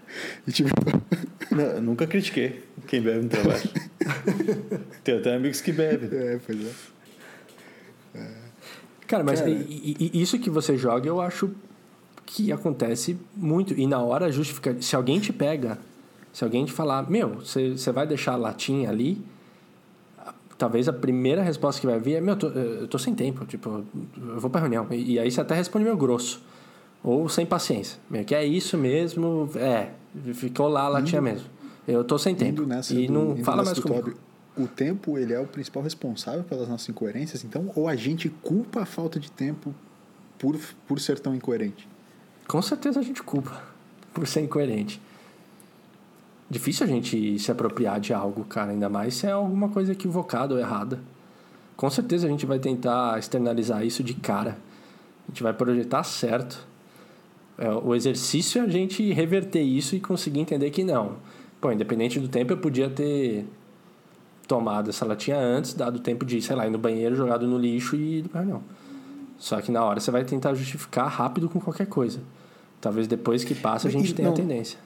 [0.47, 0.71] E tipo.
[1.51, 3.63] Não, nunca critiquei quem bebe no trabalho.
[5.05, 6.11] Tem até amigos que bebem.
[6.19, 6.71] É, pois é.
[9.13, 9.51] Cara, mas Cara.
[9.51, 11.51] isso que você joga, eu acho
[12.25, 13.75] que acontece muito.
[13.79, 14.75] E na hora justifica.
[14.81, 15.79] Se alguém te pega,
[16.33, 19.23] se alguém te falar, meu, você vai deixar a latinha ali,
[20.57, 23.45] talvez a primeira resposta que vai vir é, meu, eu tô, eu tô sem tempo,
[23.45, 23.85] tipo,
[24.17, 24.87] eu vou pra reunião.
[24.91, 26.43] E, e aí você até responde meio grosso.
[27.05, 27.99] Ou sem paciência.
[28.09, 29.91] Meio que é isso mesmo, é,
[30.33, 31.49] ficou lá a latinha mesmo.
[31.87, 32.65] Eu tô sem tempo.
[32.65, 34.05] Nessa e não fala mais comigo.
[34.05, 34.17] Toby,
[34.57, 38.83] o tempo, ele é o principal responsável pelas nossas incoerências, então, ou a gente culpa
[38.83, 39.75] a falta de tempo
[40.39, 41.89] por, por ser tão incoerente?
[42.47, 43.63] Com certeza a gente culpa
[44.13, 45.01] por ser incoerente.
[46.51, 50.53] Difícil a gente se apropriar de algo, cara, ainda mais se é alguma coisa equivocada
[50.53, 51.01] ou errada.
[51.75, 54.59] Com certeza a gente vai tentar externalizar isso de cara.
[55.27, 56.67] A gente vai projetar certo.
[57.57, 61.17] É, o exercício é a gente reverter isso e conseguir entender que não.
[61.59, 63.47] Pô, independente do tempo, eu podia ter
[64.53, 67.97] tomado essa latinha antes, dado tempo de, sei lá, ir no banheiro, jogado no lixo
[67.97, 68.63] e ir pra reunião.
[69.39, 72.21] Só que na hora você vai tentar justificar rápido com qualquer coisa.
[72.79, 74.79] Talvez depois que passa a E gente tenha a não- tendência.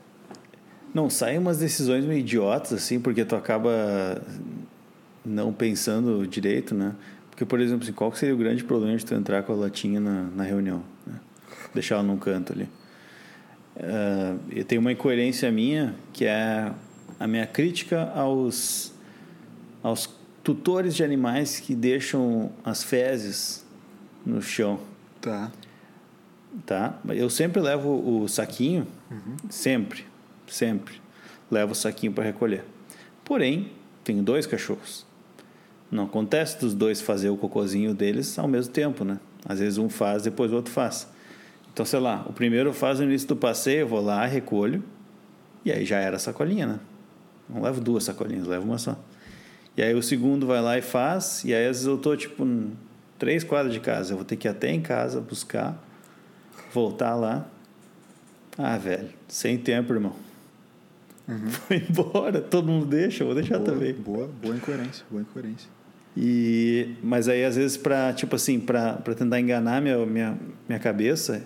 [0.95, 4.23] Não, saem umas decisões meio idiotas, assim, porque tu acaba
[5.25, 6.95] não pensando direito, né?
[7.29, 9.99] Porque, por exemplo, assim, qual seria o grande problema de tu entrar com a latinha
[9.99, 10.81] na, na reunião?
[11.05, 11.15] Né?
[11.75, 12.69] Deixar ela num canto ali.
[13.79, 16.71] Ah, eu tenho uma incoerência minha, que é
[17.21, 18.93] a minha crítica aos,
[19.87, 20.11] aos
[20.43, 23.65] tutores de animais que deixam as fezes
[24.25, 24.81] no chão
[25.21, 25.53] Tá.
[26.65, 26.99] tá?
[27.09, 28.87] Eu sempre levo o saquinho,
[29.49, 30.05] sempre,
[30.49, 31.01] sempre
[31.51, 32.65] levo o saquinho para recolher.
[33.25, 33.71] Porém,
[34.03, 35.07] tenho dois cachorros.
[35.91, 39.21] Não acontece dos dois fazer o cocôzinho deles ao mesmo tempo, né?
[39.45, 41.09] Às vezes um faz, depois o outro faz.
[41.73, 44.83] Então, sei lá, o primeiro faz no início do passeio, eu vou lá, recolho,
[45.65, 46.81] e aí já era a sacolinha, né?
[47.49, 48.97] Não levo duas sacolinhas, levo uma só.
[49.77, 52.47] E aí o segundo vai lá e faz, e aí às vezes eu tô tipo
[53.19, 55.83] três quadras de casa, eu vou ter que ir até em casa buscar,
[56.73, 57.47] voltar lá.
[58.57, 60.15] Ah, velho, sem tempo, irmão.
[61.51, 63.93] Foi embora, todo mundo deixa, eu vou deixar boa, também.
[63.93, 65.69] Boa, boa incoerência, boa incoerência.
[66.17, 71.43] E, mas aí, às vezes, para tipo assim, para tentar enganar minha, minha, minha cabeça,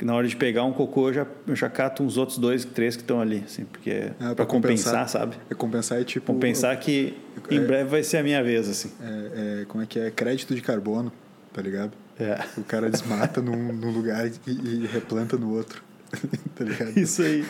[0.00, 2.94] na hora de pegar um cocô, eu já, eu já cato uns outros dois, três
[2.96, 5.36] que estão ali, assim, porque Ah, para compensar, sabe?
[5.50, 6.32] É compensar é tipo...
[6.32, 7.14] Compensar que
[7.50, 7.60] em É.
[7.60, 8.90] breve vai ser a minha vez, assim.
[9.02, 10.10] É, é, como é que é?
[10.10, 11.12] Crédito de carbono,
[11.52, 11.92] tá ligado?
[12.18, 12.38] É.
[12.56, 15.82] O cara desmata num, num lugar e, e replanta no outro.
[16.56, 16.96] tá ligado?
[16.96, 17.44] Isso aí.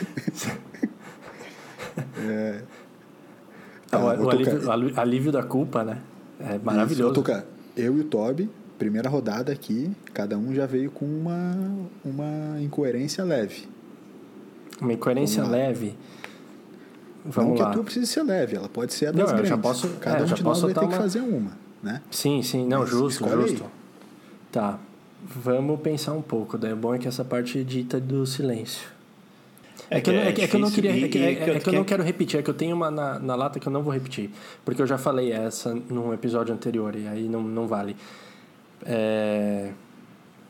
[2.29, 2.61] É,
[3.91, 5.99] Ah, Tá, o, o alívio, alívio da culpa, né?
[6.41, 7.03] É Isso, maravilhoso.
[7.05, 7.45] vou tocar.
[7.77, 11.57] Eu e o Toby, primeira rodada aqui, cada um já veio com uma,
[12.05, 13.69] uma incoerência leve.
[14.81, 15.95] Uma incoerência Vamos leve.
[17.25, 17.71] Não Vamos que lá.
[17.71, 19.63] a tua precise ser leve, ela pode ser a Não, das eu já grandes.
[19.63, 21.51] posso- cada é, um já de nós posso vai ter dar que uma- fazer uma,
[21.83, 22.01] né?
[22.11, 23.51] Sim, sim, não, Mas justo, escolhe aí.
[23.51, 23.65] justo.
[24.53, 24.79] Tá.
[25.43, 26.57] Vamos pensar um pouco.
[26.57, 28.89] Daí o bom é que essa parte dita do silêncio.
[29.91, 30.91] É, que, eu, não- é que- é que eu não queria.
[31.05, 32.91] É que, é- é que eu não quer- quero repetir, é que eu tenho uma
[32.91, 34.31] na, na lata que eu não vou repetir.
[34.65, 37.97] Porque eu já falei essa num episódio anterior e aí não, não vale.
[38.85, 39.73] É,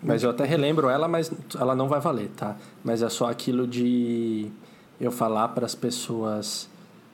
[0.03, 2.57] mas eu até relembro ela, mas ela não vai valer, tá?
[2.85, 4.51] Mas é só aquilo de
[5.01, 6.69] eu falar para as pessoas.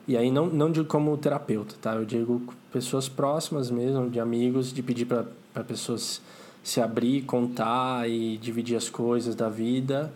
[0.07, 1.95] E aí não, não digo como terapeuta, tá?
[1.95, 6.21] Eu digo pessoas próximas mesmo, de amigos, de pedir para pessoas
[6.63, 10.13] se abrir, contar e dividir as coisas da vida.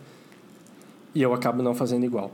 [1.14, 2.30] E eu acabo não fazendo igual.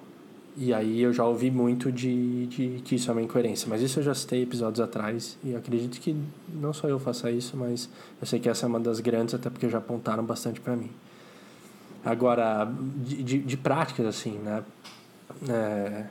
[0.59, 3.69] E aí eu já ouvi muito de, de que isso é uma incoerência.
[3.69, 5.37] Mas isso eu já citei episódios atrás.
[5.45, 6.16] E acredito que
[6.49, 7.90] não só eu faça isso, mas
[8.21, 10.90] eu sei que essa é uma das grandes, até porque já apontaram bastante para mim.
[12.05, 12.64] Agora,
[13.05, 14.62] de, de, de práticas, assim, né?
[15.49, 16.07] É,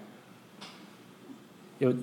[1.82, 1.98] eu...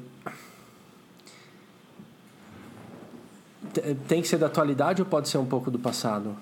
[3.72, 6.36] Te- Tem que ser da atualidade ou pode ser um pouco do passado?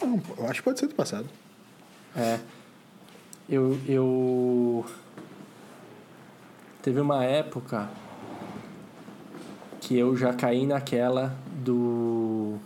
[0.00, 1.26] Não, eu acho que pode ser do passado.
[2.16, 2.38] É.
[3.48, 4.86] Eu, eu.
[6.84, 7.88] Teve uma época
[9.80, 12.58] que eu já caí naquela do.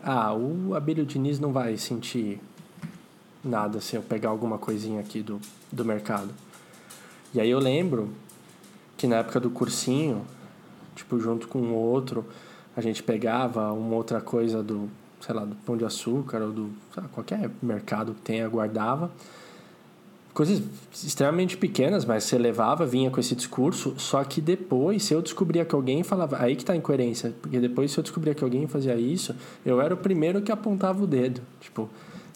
[0.00, 2.40] Ah, o Abílio Diniz não vai sentir
[3.44, 5.40] nada se eu pegar alguma coisinha aqui do,
[5.72, 6.28] do mercado.
[7.34, 8.12] E aí eu lembro
[8.96, 10.24] que na época do cursinho,
[10.94, 12.24] tipo, junto com o outro,
[12.76, 14.88] a gente pegava uma outra coisa do,
[15.20, 19.10] sei lá, do pão de açúcar ou do lá, qualquer mercado que tenha, guardava.
[20.32, 20.62] Coisas
[20.92, 25.64] extremamente pequenas, mas você levava, vinha com esse discurso, só que depois, se eu descobria
[25.64, 28.66] que alguém falava, aí que tá a incoerência, porque depois se eu descobria que alguém
[28.68, 29.34] fazia isso,
[29.66, 31.40] eu era o primeiro que apontava o dedo.
[31.60, 31.90] Tipo,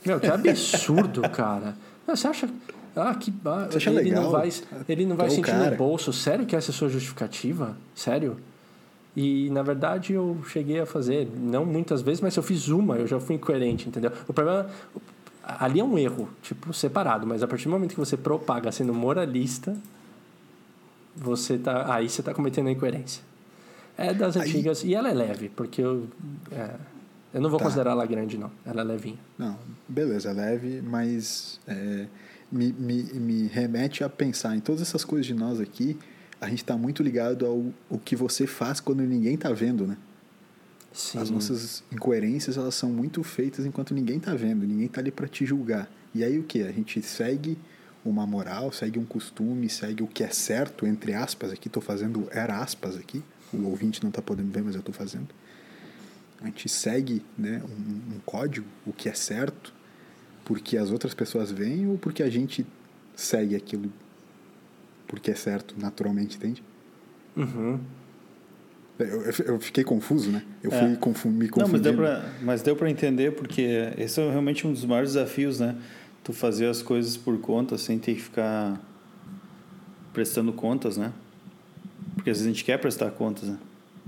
[0.05, 1.77] meu, que absurdo, cara.
[2.07, 2.49] Você acha.
[2.97, 4.25] Ah, que ah, Você acha ele legal?
[4.25, 4.49] não vai,
[4.89, 5.71] ele não vai Tu é o sentir cara.
[5.71, 6.13] no bolso.
[6.13, 7.77] Sério que essa é a sua justificativa?
[7.95, 8.37] Sério?
[9.17, 13.07] E na verdade eu cheguei a fazer, não muitas vezes, mas eu fiz uma, eu
[13.07, 14.11] já fui incoerente, entendeu?
[14.27, 14.67] O problema
[15.47, 18.93] ali é um erro, tipo, separado, mas a partir do momento que você propaga sendo
[18.95, 19.77] moralista,
[21.17, 23.23] você tá, aí você tá cometendo a incoerência.
[23.97, 26.09] É das Aí- antigas e ela é leve, porque eu
[26.51, 26.75] é,
[27.33, 27.65] eu não vou Tá.
[27.67, 29.19] considerar ela grande não, ela é levinha.
[29.39, 29.57] Não,
[29.89, 32.07] beleza, é leve, mas é,
[32.51, 35.97] me, me, me remete a pensar em todas essas coisas de nós aqui.
[36.41, 39.97] A gente está muito ligado ao o que você faz quando ninguém está vendo, né?
[40.95, 41.19] Sim.
[41.19, 45.27] As nossas incoerências elas são muito feitas enquanto ninguém está vendo, ninguém está ali para
[45.27, 45.91] te julgar.
[46.15, 46.63] E aí o que?
[46.63, 47.59] A gente segue
[48.05, 52.29] uma moral, segue um costume, segue o que é certo, entre aspas, aqui estou fazendo
[52.31, 55.29] era aspas aqui, o ouvinte não está podendo ver, mas eu estou fazendo.
[56.41, 59.75] A gente segue né, um, um código, o que é certo,
[60.45, 62.65] porque as outras pessoas veem ou porque a gente
[63.17, 63.91] segue aquilo
[65.07, 66.63] porque é certo, naturalmente, entende?
[67.37, 67.81] Uhum.
[68.99, 70.43] Eu, eu- fiquei confuso, né?
[70.63, 70.79] Eu É.
[70.79, 71.73] fui confu me Não, confundindo.
[71.73, 75.59] mas deu, pra, mas deu pra entender, porque esse é realmente um dos maiores desafios,
[75.59, 75.77] né?
[76.23, 78.81] Tu fazer as coisas por conta, sem ter que ficar
[80.13, 81.13] prestando contas, né?
[82.15, 83.59] Porque às vezes a gente quer prestar contas, né?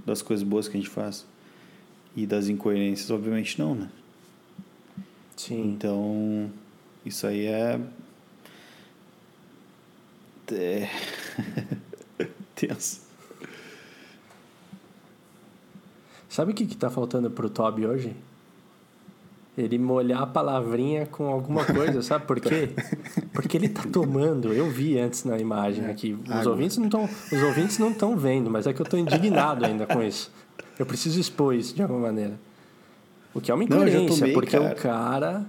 [0.06, 1.26] Das coisas boas que a gente faz.
[2.14, 3.88] E das incoerências, obviamente não, né?
[5.36, 5.72] Sim.
[5.72, 6.50] Então,
[7.04, 7.78] isso aí é...
[10.52, 10.88] É...
[12.54, 13.05] Tenso.
[16.36, 18.14] Sabe o que que tá faltando pro Toby hoje?
[19.56, 22.68] Ele molhar a palavrinha com alguma coisa, sabe por quê?
[23.32, 26.12] Porque ele tá tomando, eu vi antes na imagem aqui.
[26.12, 26.52] Os Água.
[26.52, 29.86] ouvintes não estão, os ouvintes não estão vendo, mas é que eu tô indignado ainda
[29.86, 30.30] com isso.
[30.78, 32.38] Eu preciso expor isso de alguma maneira.
[33.32, 34.72] O que é uma incoerência, porque cara.
[34.72, 35.46] o cara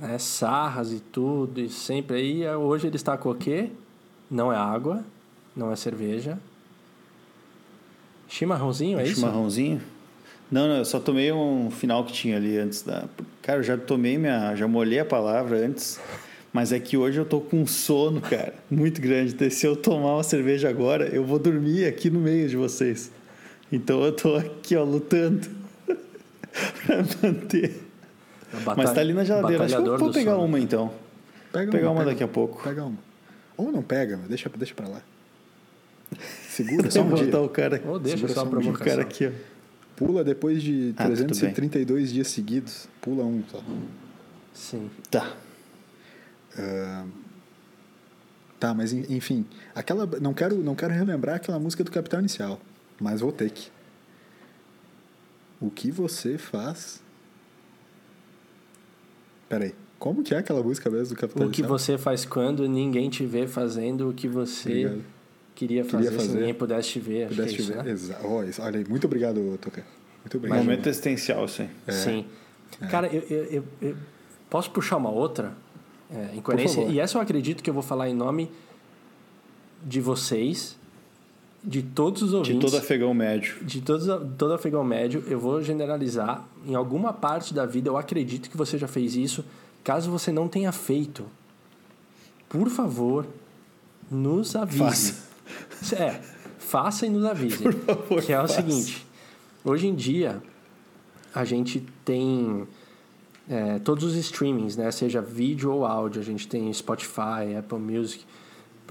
[0.00, 3.70] né, sarras e tudo, e sempre aí, hoje ele está com o quê?
[4.28, 5.04] Não é água,
[5.54, 6.40] não é cerveja.
[8.28, 9.16] Chimarrãozinho, é isso?
[9.16, 9.80] Chimarrãozinho?
[10.50, 13.04] Não, não, eu só tomei um final que tinha ali antes da.
[13.42, 14.54] Cara, eu já tomei minha.
[14.54, 16.00] Já molhei a palavra antes.
[16.52, 19.34] Mas é que hoje eu tô com um sono, cara, muito grande.
[19.34, 23.10] Então, se eu tomar uma cerveja agora, eu vou dormir aqui no meio de vocês.
[23.70, 25.46] Então eu tô aqui, ó, lutando
[25.86, 27.82] pra manter.
[28.76, 29.64] Mas tá ali na geladeira.
[29.64, 30.44] Acho que eu vou pegar sono.
[30.44, 30.90] uma então.
[31.52, 32.62] Pega Vou pegar uma pega daqui a pouco.
[32.62, 32.98] Pega uma.
[33.56, 35.02] Ou não pega, deixa, deixa pra lá.
[36.66, 37.24] Segura só um dia.
[37.26, 39.30] botar o cara, Ou deixa Segura só a só um dia, o cara aqui, ó.
[39.96, 41.26] Pula depois de Ah, tudo bem.
[41.26, 42.88] 332 dias seguidos.
[43.00, 43.62] Pula um só.
[44.54, 44.90] Sim.
[45.10, 45.34] Tá.
[46.56, 47.04] Ah,
[48.60, 49.44] tá, mas en- enfim.
[49.74, 52.60] Aquela, não, quero, não quero relembrar aquela música do Capital Inicial.
[53.00, 53.70] Mas vou ter que.
[55.60, 57.02] O que você faz...
[59.48, 59.74] Peraí.
[59.98, 61.78] Como que é aquela música mesmo do Capital O que Inicial?
[61.78, 65.04] você faz quando ninguém te vê fazendo o que você Obrigado.
[65.58, 66.38] Queria fazer, Queria se fazer.
[66.38, 67.28] ninguém pudesse te ver.
[67.28, 67.82] Pudesse é te isso, ver.
[67.84, 67.92] né?
[67.92, 69.84] Isso- olha aí, muito obrigado, Toca.
[70.24, 70.58] Muito obrigado.
[70.58, 71.68] Momento existencial, isso aí.
[71.92, 72.24] Sim.
[72.90, 73.96] Cara, eu, eu, eu- eu
[74.48, 75.52] posso puxar uma outra
[76.10, 76.82] é, incoerência?
[76.82, 78.50] E essa eu acredito que eu vou falar em nome
[79.84, 80.76] de vocês,
[81.64, 82.70] de todos os De ouvintes.
[82.70, 83.56] todo afegão médio.
[83.62, 86.46] de todos, todo afegão médio, eu vou generalizar.
[86.66, 89.44] Em alguma parte da vida, eu acredito que você já fez isso.
[89.82, 91.26] Caso você não tenha feito,
[92.48, 93.26] por favor,
[94.10, 95.14] nos avise.
[95.98, 96.20] É,
[96.58, 97.62] faça e nos avise.
[97.62, 98.54] Por favor, que é o faça.
[98.54, 99.06] seguinte:
[99.64, 100.42] hoje em dia,
[101.34, 102.66] a gente tem
[103.48, 104.90] é, todos os streamings, né?
[104.90, 106.20] Seja vídeo ou áudio.
[106.20, 108.24] A gente tem Spotify, Apple Music,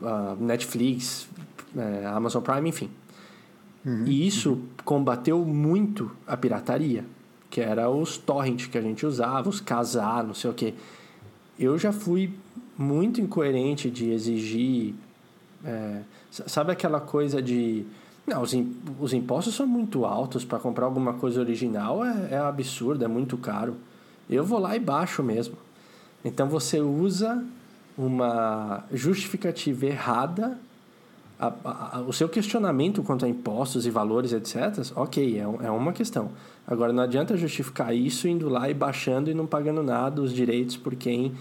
[0.04, 1.28] ah, Netflix,
[1.76, 2.90] é, Amazon Prime, enfim.
[4.06, 7.06] E isso combateu muito a pirataria,
[7.50, 10.74] que era os torrent que a gente usava, os casar, não sei o quê.
[11.58, 12.34] Eu já fui
[12.78, 14.94] muito incoerente de exigir.
[15.66, 17.86] É, sabe aquela coisa de.
[18.26, 18.54] Não, os,
[19.00, 23.38] os impostos são muito altos para comprar alguma coisa original, é, é absurdo, é muito
[23.38, 23.76] caro.
[24.30, 25.56] Eu vou lá e baixo mesmo.
[26.26, 27.44] Então você usa
[27.98, 30.58] uma justificativa errada
[31.40, 35.72] a- a- a- o seu questionamento quanto a impostos e valores, etc., ok, é, é
[35.72, 36.30] uma questão.
[36.68, 40.76] Agora, não adianta justificar isso indo lá e baixando e não pagando nada os direitos
[40.76, 41.32] por quem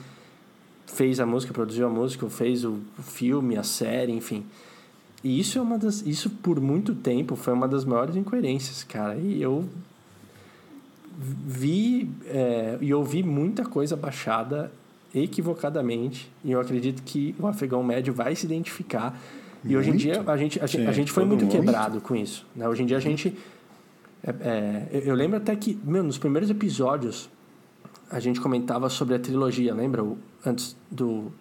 [0.87, 4.45] fez a música, produziu a música, fez o filme, a série, enfim.
[5.25, 6.03] E isso é uma das.
[6.07, 9.17] Isso por muito tempo foi uma das maiores incoerências, cara.
[9.17, 9.65] E eu
[11.19, 14.71] vi é, e ouvi muita coisa baixada
[15.15, 16.31] equivocadamente.
[16.45, 19.19] E eu acredito que o afegão médio vai se identificar.
[19.65, 20.03] E hoje em Muito?
[20.03, 21.51] dia a gente, a, gente- a gente foi muito mundo.
[21.53, 22.47] quebrado com isso.
[22.55, 22.69] Né?
[22.69, 23.37] Hoje em dia a gente.
[24.23, 27.29] é, é, eu- eu lembro até que, meu, nos primeiros episódios
[28.11, 30.05] a gente comentava sobre a trilogia, lembra?
[30.05, 31.33] O- Antes do,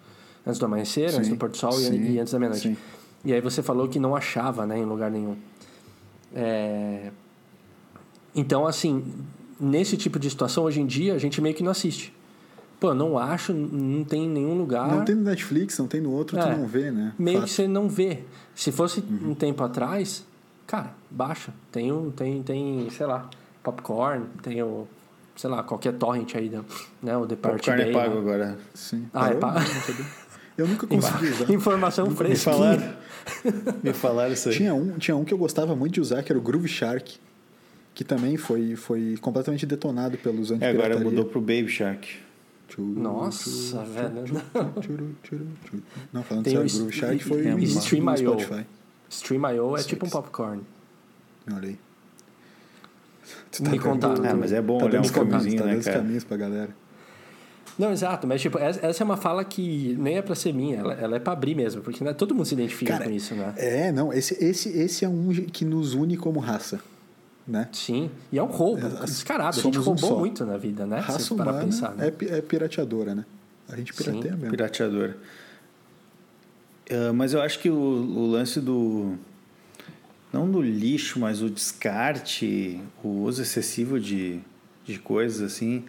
[0.46, 2.76] Antes do amanhecer, Sim, antes do pôr do sol e- sim, e antes da meia-noite.
[3.24, 5.36] E aí você falou que não achava, né, em lugar nenhum.
[6.34, 7.10] É...
[8.34, 9.02] Então, assim,
[9.58, 12.12] nesse tipo de situação, hoje em dia, a gente meio que não assiste.
[12.78, 14.88] Pô, não acho, não tem em nenhum lugar.
[14.94, 16.54] Não tem no Netflix, não tem no outro, tu É.
[16.56, 17.12] não vê, né?
[17.18, 17.56] Meio que Fácil.
[17.64, 18.20] você não vê.
[18.54, 19.30] Se fosse Uhum.
[19.30, 20.24] um tempo atrás,
[20.66, 21.54] cara, baixa.
[21.72, 23.28] Tem, um, tem, tem sei lá,
[23.62, 24.86] popcorn, tem o,
[25.36, 26.62] sei lá, qualquer torrent aí, né?
[27.02, 28.20] né, o The Pirate Popcorn é Bay, pago né?
[28.20, 28.58] agora.
[28.74, 29.06] Sim.
[29.12, 29.58] Ah, é eu, pago.
[30.58, 31.52] eu nunca consegui usar.
[31.52, 32.50] Informação Me fresca.
[32.52, 32.94] falaram,
[33.82, 34.56] me falaram isso aí.
[34.56, 37.18] Tinha um, tinha um que eu gostava muito de usar, que era o Groove Shark,
[37.94, 40.86] que também foi, foi completamente detonado pelos É, antipirataria.
[40.96, 42.08] agora mudou pro Baby Shark.
[42.68, 44.42] Tchuru, Nossa, velho.
[46.12, 48.66] Não, falando Tem sério, o Groove Shark foi o Stream.io.
[49.08, 50.62] Stream.io é tipo um popcorn.
[51.52, 51.78] Olha aí.
[53.50, 54.24] Tu Me dando- contaram.
[54.24, 55.98] Ah, mas é bom tá olhar caminhos, caminhozinhos, tá né, dando os cara?
[55.98, 56.68] caminhos pra galera.
[57.78, 60.94] Não, exato, mas tipo, essa é uma fala que nem é pra ser minha, ela,
[60.94, 63.52] ela é pra abrir mesmo, porque né, todo mundo se identifica Cara, com isso, né?
[63.58, 66.80] É, não, esse, esse, esse é um que nos une como raça,
[67.46, 67.68] né?
[67.72, 69.58] Sim, e é um roubo, É, descarado.
[69.58, 70.18] A gente um roubou só.
[70.18, 71.00] muito na vida, né?
[71.00, 72.10] Raça humana pensar, né?
[72.30, 73.26] é, é pirateadora, né?
[73.68, 74.50] A gente pirateia mesmo.
[74.50, 75.14] Pirateador.
[76.90, 79.16] Ah, mas eu acho que o, o lance do.
[80.32, 84.40] Não do lixo, mas o descarte, o uso excessivo de,
[84.84, 85.84] de coisas assim,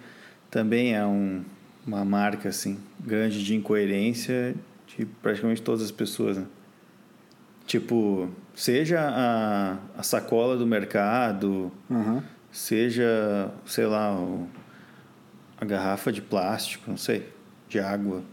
[0.50, 1.43] também é um,
[1.86, 4.56] uma marca assim, grande de incoerência
[4.95, 6.38] de praticamente todas as pessoas.
[6.38, 6.45] Né?
[7.65, 12.23] Tipo, seja a, a sacola do mercado, Aham.
[12.52, 14.47] seja, sei lá, o-
[15.60, 17.28] a garrafa de plástico, não sei,
[17.67, 18.23] de água.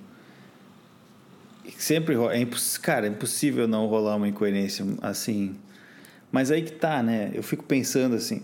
[1.65, 2.77] E Sempre é imposs...
[2.77, 5.57] cara, é impossível não rolar uma incoerência assim.
[6.35, 7.31] Mas aí que tá, né?
[7.33, 8.43] Eu fico pensando assim.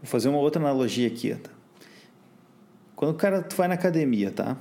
[0.00, 1.50] Vou fazer uma outra analogia aqui, tá?
[2.94, 4.56] Quando o cara tu vai na academia, tá?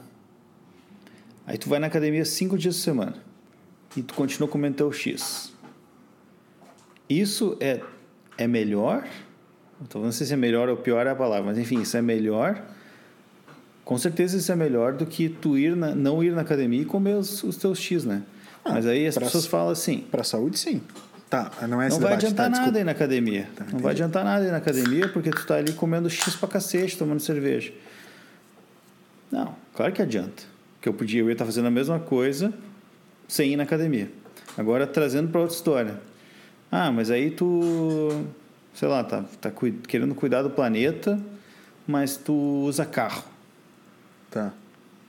[1.45, 3.17] Aí tu vai na academia cinco dias por semana
[3.95, 5.53] e tu continua comendo teu X.
[7.07, 7.81] Isso é
[8.35, 9.07] é melhor?
[9.83, 12.01] Então, não sei se é melhor ou pior é a palavra, mas enfim, isso é
[12.01, 12.65] melhor.
[13.85, 16.85] Com certeza isso é melhor do que tu ir na, não ir na academia e
[16.85, 18.23] comer os, os teus X, né?
[18.65, 20.81] Ah, mas aí as pessoas falam assim: Pra saúde, sim.
[21.33, 23.49] Tá, não é esse não vai debate, adiantar tá, nada ir na academia.
[23.57, 23.81] não entendi.
[23.81, 27.19] vai adiantar nada ir na academia porque tu tá ali comendo X pra cacete, tomando
[27.21, 27.73] cerveja.
[29.31, 30.43] Não, claro que adianta.
[30.75, 32.53] Porque eu podia eu ia estar fazendo a mesma coisa
[33.27, 34.11] sem ir na academia.
[34.55, 35.99] Agora trazendo para outra história.
[36.71, 38.09] Ah, mas aí tu,
[38.75, 39.51] sei lá, tá, tá
[39.87, 41.19] querendo cuidar do planeta,
[41.87, 43.23] mas tu usa carro.
[44.29, 44.53] Tá.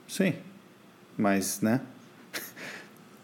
[0.07, 0.33] Sim.
[1.15, 1.81] Mas, né?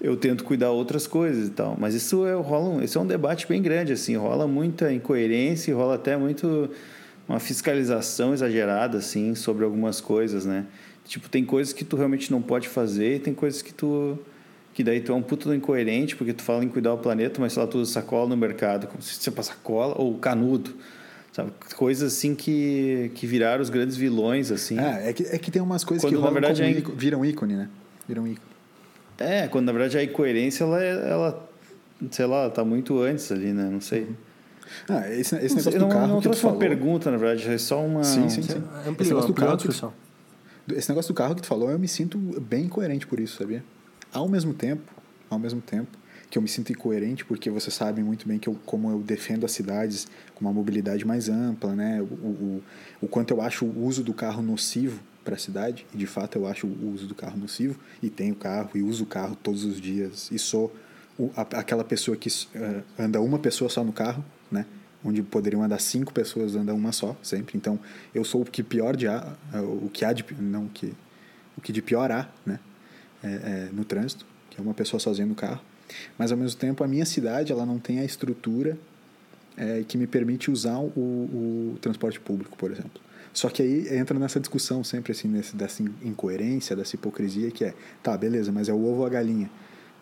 [0.02, 1.78] Eu tento cuidar outras coisas e tal.
[1.80, 4.16] Mas isso é, rola um, isso é um debate bem grande, assim.
[4.16, 6.70] Rola muita incoerência e rola até muito
[7.30, 10.66] uma fiscalização exagerada, assim, sobre algumas coisas, né?
[11.06, 14.18] Tipo, tem coisas que tu realmente não pode fazer e tem coisas que tu...
[14.74, 17.54] Que daí tu é um puto incoerente, porque tu fala em cuidar do planeta, mas
[17.54, 20.74] sei lá, tu usa sacola no mercado, como se passa sacola ou canudo.
[21.34, 21.52] Sabe?
[21.76, 24.80] Coisas assim que, que viraram os grandes vilões, assim.
[24.80, 27.56] É, é que, é que tem umas coisas Quando, que na verdade, é viram ícone,
[27.56, 27.70] né?
[28.08, 28.51] Viram ícone.
[29.22, 31.50] É, quando na verdade a incoerência, ela, é- ela
[32.10, 33.70] sei lá, ela tá muito antes ali, né?
[33.72, 34.08] Não sei.
[34.88, 36.60] Ah, esse, esse não, sei, negócio não, do carro não que tu trouxe uma falou.
[36.60, 38.04] pergunta, na verdade, é só uma...
[38.04, 38.58] Sim, sim, sim.
[38.88, 40.74] Ampliou, Esse negócio do carro que.
[40.78, 43.64] Esse negócio do carro que tu falou, eu me sinto bem incoerente por isso, sabia?
[44.14, 44.84] Ao mesmo tempo,
[45.30, 48.56] ao mesmo tempo que eu me sinto incoerente porque você sabe muito bem que eu,
[48.66, 52.02] como eu defendo as cidades com uma mobilidade mais ampla, né?
[52.02, 52.64] O, o,
[53.02, 56.38] o quanto eu acho o uso do carro nocivo para a cidade, e de fato
[56.38, 59.64] eu acho o uso do carro nocivo, e tenho carro e uso o carro todos
[59.64, 60.76] os dias, e sou
[61.18, 64.66] o- a- aquela pessoa que eh, anda uma pessoa só no carro, né?
[65.04, 67.58] Onde poderiam andar cinco pessoas, anda uma só, sempre.
[67.58, 67.80] Então,
[68.14, 69.36] eu sou o que pior de há,
[69.84, 70.94] o que há de não que
[71.58, 72.60] o que de pior há, né?
[73.24, 75.62] É, é, no trânsito, que é uma pessoa sozinha no carro.
[76.18, 78.78] Mas ao mesmo tempo, a minha cidade, ela não tem a estrutura
[79.58, 83.02] é, que me permite usar o, o transporte público, por exemplo.
[83.34, 87.74] Só que aí entra nessa discussão sempre assim, nesse, dessa incoerência, dessa hipocrisia, que é,
[88.04, 89.50] tá, beleza, mas é o ovo ou a galinha?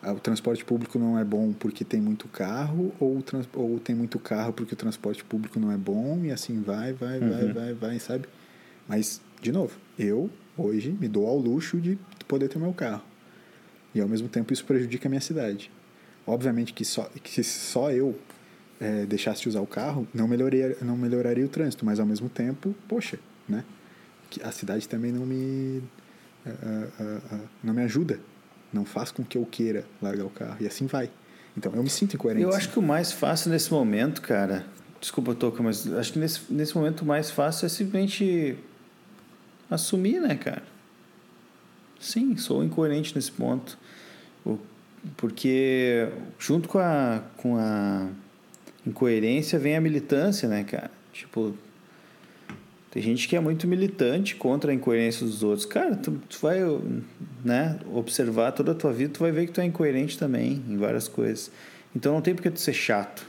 [0.01, 4.17] Ah, O transporte público não é bom porque tem muito carro, ou, ou tem muito
[4.17, 7.99] carro porque o transporte público não é bom, e assim vai, vai, vai, vai, vai,
[7.99, 8.27] sabe?
[8.87, 13.03] Mas, de novo, eu hoje me dou ao luxo de poder ter meu carro.
[13.93, 15.71] E ao mesmo tempo isso prejudica a minha cidade.
[16.25, 18.15] Obviamente que só, que só eu
[18.79, 22.29] eh, deixasse de usar o carro, não melhoraria, não melhoraria o trânsito, mas ao mesmo
[22.29, 23.63] tempo, poxa, né?
[24.43, 25.81] A cidade também não me,
[26.45, 26.51] ah,
[26.99, 28.19] ah, ah, não me ajuda,
[28.71, 31.09] não faz com que eu queira largar o carro, e assim vai.
[31.57, 32.43] Então eu me sinto incoerente.
[32.43, 34.65] Eu acho que o mais fácil nesse momento, cara...
[35.01, 38.57] Desculpa, Toca, mas acho que nesse, nesse momento o mais fácil é simplesmente
[39.69, 40.63] assumir, né, cara?
[41.99, 43.77] Sim, sou incoerente nesse ponto.
[45.15, 48.09] Porque junto com a, com a
[48.89, 50.91] incoerência vem a militância, né, cara?
[51.13, 51.53] Tipo,
[52.91, 55.65] tem gente que é muito militante contra a incoerência dos outros.
[55.65, 56.59] Cara, tu, tu vai
[57.43, 60.77] né, observar toda a tua vida, tu vai ver que tu é incoerente também em
[60.77, 61.51] várias coisas.
[61.95, 63.25] Então não tem porque tu ser chato.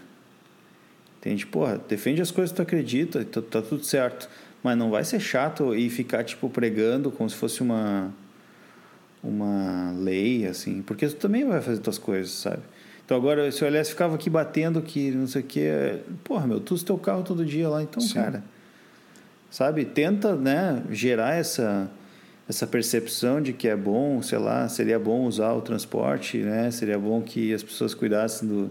[1.18, 1.46] Entende?
[1.46, 4.28] Porra, defende as coisas que tu acredita, tá, tá tudo certo.
[4.62, 8.12] Mas não vai ser chato e ficar, tipo, pregando como se fosse uma
[9.22, 12.62] uma lei, assim, porque tu também vai fazer tuas coisas, sabe?
[13.10, 15.68] Então agora, se o LS ficava aqui batendo que não sei o que,
[16.22, 18.14] porra, meu, tu usa teu carro todo dia lá, então, Sim.
[18.14, 18.44] cara,
[19.50, 19.84] sabe?
[19.84, 21.90] Tenta, né, gerar essa
[22.48, 26.70] essa percepção de que é bom, sei lá, seria bom usar o transporte, né?
[26.70, 28.70] Seria bom que as pessoas cuidassem do,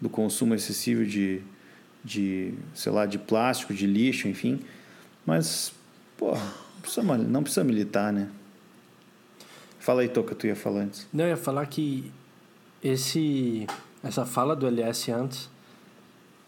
[0.00, 1.40] do consumo excessivo de,
[2.02, 4.58] de, sei lá, de plástico, de lixo, enfim.
[5.24, 5.72] Mas,
[6.16, 8.30] porra, não precisa, não precisa militar, né?
[9.78, 11.06] Fala aí, Toca, tu ia falar antes.
[11.12, 12.10] Não, eu ia falar que
[12.82, 13.66] esse,
[14.02, 15.50] essa fala do LS antes,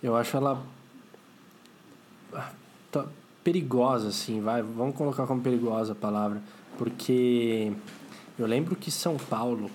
[0.03, 0.62] eu acho ela
[2.33, 2.51] ah,
[2.91, 3.07] tá
[3.43, 6.43] perigosa, assim, vai, vamos colocar como perigosa a palavra,
[6.76, 7.72] porque
[8.39, 9.70] eu lembro que São Paulo,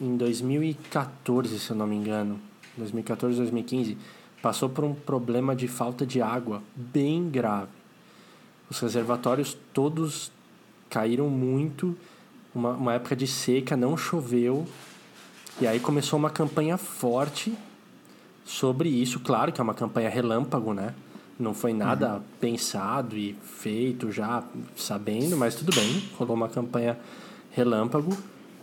[0.00, 2.40] em 2014, se eu não me engano,
[2.76, 3.98] 2014, 2015,
[4.40, 7.72] passou por um problema de falta de água bem grave.
[8.70, 10.30] Os reservatórios todos
[10.88, 11.96] caíram muito,
[12.54, 14.66] uma, uma época de seca, não choveu,
[15.60, 17.52] e aí começou uma campanha forte
[18.44, 19.20] sobre isso.
[19.20, 20.94] Claro que é uma campanha relâmpago, né?
[21.38, 24.42] Não foi nada pensado e feito já
[24.76, 26.02] sabendo, mas tudo bem.
[26.18, 26.98] Rolou uma campanha
[27.50, 28.16] relâmpago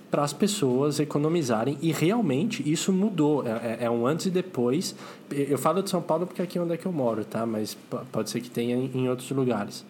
[0.09, 3.45] para as pessoas economizarem e realmente isso mudou.
[3.47, 4.95] É, é- é um antes e depois.
[5.31, 7.45] Eu falo de São Paulo porque aqui é onde é que eu moro, tá?
[7.45, 7.75] Mas
[8.11, 9.83] pode ser que tenha em em outros lugares.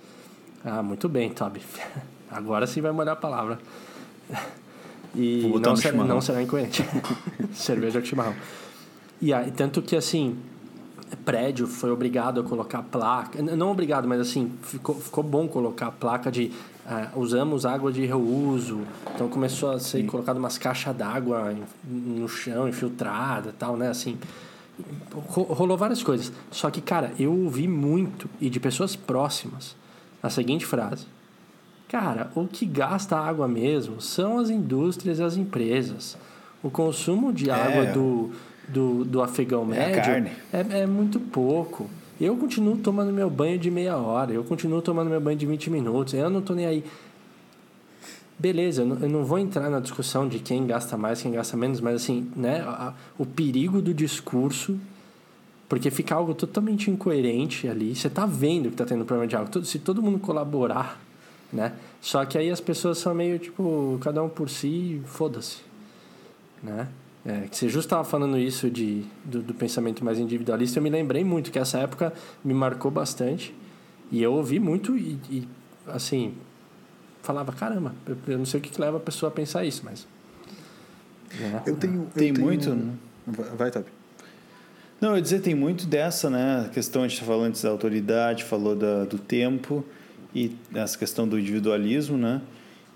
[0.63, 1.61] Ah, muito bem, Toby.
[2.31, 3.59] Agora sim vai molhar a palavra.
[5.15, 6.83] E não, será, não será incoerente.
[7.53, 8.33] Cerveja com chimarrão.
[9.21, 10.35] E aí, tanto que assim,
[11.23, 16.31] prédio foi obrigado a colocar placa, não obrigado, mas assim, ficou, ficou bom colocar placa
[16.31, 16.51] de
[16.85, 18.81] ah, usamos água de reuso.
[19.13, 21.55] Então começou a ser colocado umas caixas d'água
[21.87, 23.87] no chão, infiltrada e tal, né?
[23.89, 24.17] Assim,
[25.27, 26.31] ro- rolou várias coisas.
[26.51, 29.75] Só que, cara, eu ouvi muito e de pessoas próximas
[30.21, 31.05] a seguinte frase:
[31.93, 36.17] Cara, o que gasta água mesmo são as indústrias e as empresas.
[36.63, 38.31] O consumo de água do,
[38.67, 41.87] do, do afegão É médio é, é muito pouco.
[42.19, 45.69] Eu continuo tomando meu banho de meia hora, eu continuo tomando meu banho de 20
[45.69, 46.83] minutos, eu não tô nem aí.
[48.39, 51.97] Beleza, eu não, vou entrar na discussão de quem gasta mais, quem gasta menos, mas
[51.97, 52.65] assim, né,
[53.19, 54.79] o perigo do discurso,
[55.69, 57.95] porque fica algo totalmente incoerente ali.
[57.95, 59.63] Você tá vendo que tá tendo problema de água.
[59.63, 60.99] Se todo mundo colaborar,
[61.53, 61.73] né?
[62.01, 65.57] Só que aí as pessoas são meio tipo, cada um por si, foda-se,
[66.61, 66.87] né?
[67.25, 70.89] É, que você justo estava falando isso de, do, do pensamento mais individualista, eu me
[70.89, 72.11] lembrei muito que essa época
[72.43, 73.55] me marcou bastante.
[74.11, 75.47] E eu ouvi muito e, e,
[75.87, 76.33] assim,
[77.21, 79.83] falava, caramba, eu, eu não sei o que, que leva a pessoa a pensar isso,
[79.85, 80.05] mas...
[81.39, 81.63] né?
[81.65, 82.01] Eu tenho.
[82.01, 82.93] eu Tem tenho- muito, né?
[83.57, 83.87] Vai, Toby.
[84.99, 86.65] Não, eu ia dizer, tem muito dessa, né?
[86.65, 89.83] A questão, a gente falou antes da autoridade, falou da, do tempo
[90.33, 92.41] e essa questão do individualismo, né?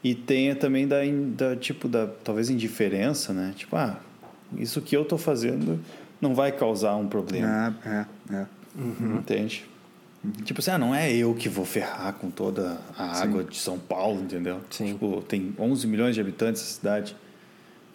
[0.04, 0.98] E tem também da,
[1.36, 3.54] da, tipo, da, talvez indiferença, né?
[3.56, 4.00] Tipo, ah,
[4.58, 5.80] isso que eu tô fazendo
[6.22, 8.46] não vai causar um problema, É, é, é.
[9.18, 9.66] entende?
[10.44, 13.78] Tipo assim, ah, não é eu que vou ferrar com toda a água de São
[13.78, 14.60] Paulo, entendeu?
[14.70, 14.94] Sim.
[14.94, 17.16] Tipo, tem 11 milhões de habitantes essa cidade.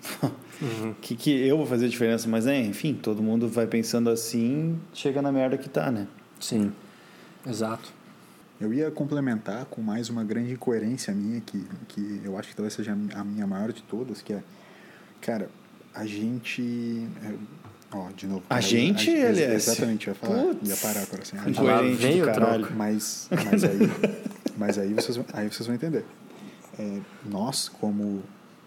[1.00, 2.28] que, que eu vou fazer diferença?
[2.28, 6.06] Mas, é, enfim, todo mundo vai pensando assim, chega na merda que tá, né?
[6.40, 6.72] Sim,
[7.46, 7.92] exato.
[8.62, 12.72] Eu ia complementar com mais uma grande incoerência minha, que, que eu acho que talvez
[12.72, 14.40] seja a minha maior de todas, que é,
[15.20, 15.50] cara,
[15.92, 17.08] a gente.
[17.24, 17.34] é,
[17.94, 18.42] Ó, de novo.
[18.48, 19.68] A gente, ex- LS?
[19.70, 20.42] Exatamente, eu ia falar.
[20.44, 20.68] Putz.
[20.68, 21.36] Ia parar agora assim.
[21.36, 22.68] A gente- Incoerente vem do caralho.
[22.76, 23.78] Mas, mas, aí,
[24.56, 26.04] mas aí, vocês, vão- aí vocês vão entender.
[26.78, 28.22] É, nós, como,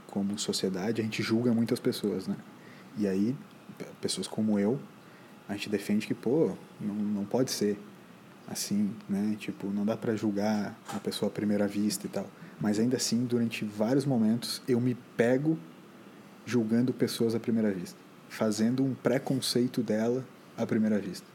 [0.07, 2.35] como sociedade, a gente julga muitas pessoas, né?
[2.97, 3.33] E aí,
[4.01, 4.77] pessoas como eu,
[5.49, 7.79] a gente defende que, pô, não, não pode ser
[8.47, 9.35] assim, né?
[9.39, 12.27] Tipo, não dá pra julgar a pessoa à primeira vista e tal.
[12.59, 15.57] Mas ainda assim, durante vários momentos, eu me pego
[16.45, 17.97] julgando pessoas à primeira vista.
[18.29, 20.23] Fazendo um preconceito dela
[20.57, 21.25] à primeira vista.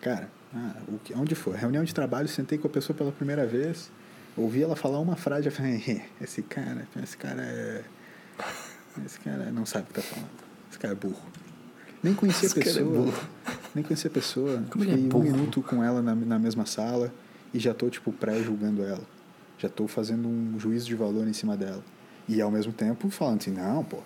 [0.00, 1.54] Cara, ah, o que, onde for?
[1.54, 3.90] Reunião de trabalho, sentei com a pessoa pela primeira vez,
[4.36, 7.84] ouvi ela falar uma frase, eu falei, "Eh, esse cara, esse cara é.
[9.06, 10.28] Esse cara não sabe o que tá falando.
[10.68, 11.22] Esse cara é burro.
[12.02, 13.14] Nem conhecia a Esse cara é pessoa.
[13.74, 14.62] Nem conhecia a pessoa.
[14.70, 15.24] Como é Fiquei um burro?
[15.24, 17.12] minuto com ela na, na mesma sala
[17.52, 19.02] e já tô, tipo, pré-julgando ela.
[19.58, 21.82] Já tô fazendo um juízo de valor em cima dela.
[22.28, 23.98] E ao mesmo tempo falando assim, não, pô,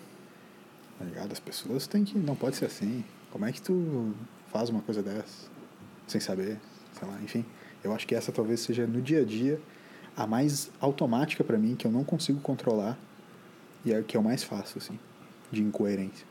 [0.99, 1.33] tá ligado?
[1.33, 2.19] As pessoas têm que.
[2.19, 3.05] Não pode ser assim.
[3.31, 4.15] Como é que tu
[4.53, 5.49] faz uma coisa dessa
[6.07, 6.59] sem saber?
[6.93, 7.45] Sei lá, enfim.
[7.85, 9.61] Eu acho que essa talvez seja no dia a dia
[10.17, 12.99] a mais automática para mim, que eu não consigo controlar
[13.85, 14.99] e é a que eu mais faço, assim,
[15.53, 16.27] de incoerência.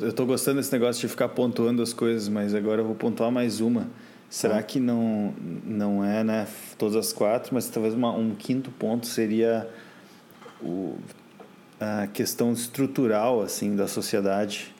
[0.00, 3.30] Eu tô gostando desse negócio de ficar pontuando as coisas, mas agora eu vou pontuar
[3.30, 3.88] mais uma.
[4.30, 4.62] Será tá.
[4.62, 5.34] que não,
[5.64, 6.46] não é, né,
[6.78, 9.68] todas as quatro, mas talvez uma, um quinto ponto seria
[10.62, 10.96] o,
[11.80, 14.74] a questão estrutural, assim, da sociedade.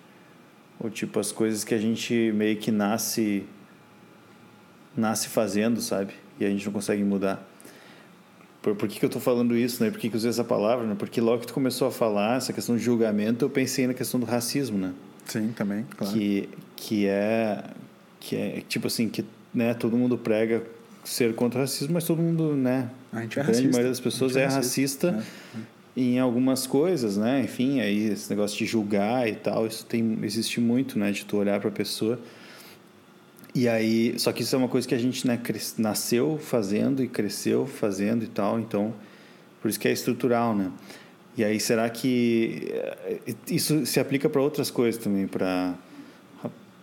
[0.78, 3.44] Ou, tipo, as coisas que a gente meio que nasce,
[4.96, 6.14] nasce fazendo, sabe?
[6.38, 7.49] E a gente não consegue mudar.
[8.62, 9.90] Por, por que, que eu estou falando isso, né?
[9.90, 10.94] Por que, que eu usei essa palavra, né?
[10.98, 14.20] Porque logo que tu começou a falar essa questão de julgamento, eu pensei na questão
[14.20, 14.92] do racismo, né?
[15.24, 16.12] Sim, também, claro.
[16.12, 17.64] Que, que é...
[18.18, 20.62] Que é, tipo assim, que né, todo mundo prega
[21.04, 22.90] ser contra o racismo, mas todo mundo, né?
[23.12, 23.72] A gente é a grande racista.
[23.72, 25.30] maioria das pessoas é, é racista, racista
[25.96, 26.00] é.
[26.00, 27.42] em algumas coisas, né?
[27.42, 31.10] Enfim, aí esse negócio de julgar e tal, isso tem existe muito, né?
[31.10, 32.18] De tu olhar para a pessoa
[33.54, 35.40] e aí, só que isso é uma coisa que a gente né,
[35.78, 38.94] nasceu fazendo e cresceu fazendo e tal, então
[39.60, 40.70] por isso que é estrutural, né?
[41.36, 45.74] E aí será que eh, isso se aplica para outras coisas também, para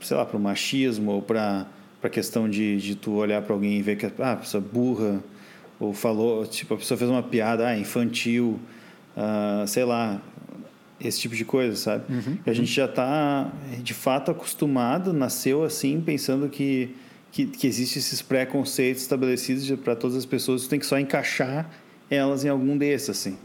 [0.02, 1.68] sei lá, para o machismo ou para
[2.00, 5.24] para questão de, de tu olhar para alguém e ver que ah, a pessoa burra
[5.80, 8.60] ou falou, tipo, a pessoa fez uma piada ah, infantil,
[9.16, 10.22] ah, sei lá,
[11.00, 12.12] esse tipo de coisa, sabe?
[12.12, 13.52] Uhum, a gente já está,
[13.84, 16.96] de fato, acostumado, nasceu assim, pensando que,
[17.32, 21.70] que, que existem esses preconceitos estabelecidos para todas as pessoas, tu tem que só encaixar
[22.10, 23.38] elas em algum desses, assim.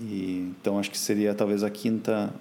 [0.00, 2.32] E, então, acho que seria talvez a quinta,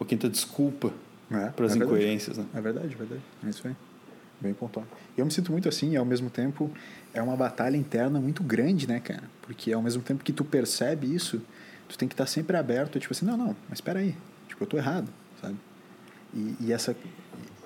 [0.00, 0.92] a quinta desculpa
[1.30, 2.44] é, para as é incoerências, né?
[2.54, 3.22] É verdade, é verdade.
[3.44, 3.76] É isso aí.
[4.40, 4.88] Bem pontuado.
[5.16, 6.70] E eu me sinto muito assim, e ao mesmo tempo
[7.12, 9.24] é uma batalha interna muito grande, né, cara?
[9.42, 11.40] Porque ao mesmo tempo que tu percebe isso,
[11.88, 14.14] tu tem que estar sempre aberto, tipo assim, não, não, mas espera aí,
[14.46, 15.08] tipo, eu tô errado,
[15.40, 15.56] sabe?
[16.34, 16.94] E, e, essa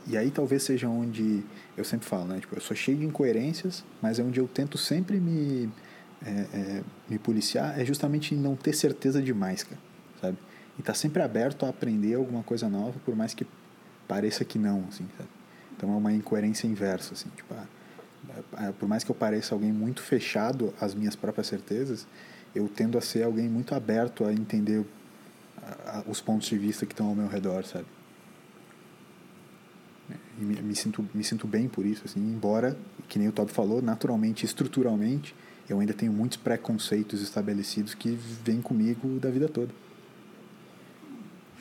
[0.07, 1.43] e aí talvez seja onde
[1.77, 2.41] eu sempre falo, né?
[2.41, 5.69] Tipo, eu sou cheio de incoerências, mas é onde eu tento sempre me
[6.25, 9.81] é, é, me policiar é justamente em não ter certeza demais, cara,
[10.21, 10.39] sabe?
[10.79, 13.47] E estar tá sempre aberto a aprender alguma coisa nova, por mais que
[14.07, 15.29] pareça que não, assim, sabe?
[15.77, 17.55] Então é uma incoerência inversa, assim, tipo,
[18.79, 22.07] por mais que eu pareça alguém muito fechado às minhas próprias certezas,
[22.55, 24.85] eu tendo a ser alguém muito aberto a entender
[26.07, 27.87] os pontos de vista que estão ao meu redor, sabe?
[30.39, 32.77] E me, me, sinto, me sinto bem por isso, assim, embora,
[33.09, 35.35] que nem o Todd falou, naturalmente, estruturalmente,
[35.69, 39.73] eu ainda tenho muitos preconceitos estabelecidos que vêm comigo da vida toda.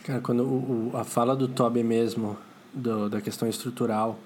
[0.03, 2.37] Cara, quando o, o, a fala do Toby mesmo,
[2.73, 4.19] do, da questão estrutural,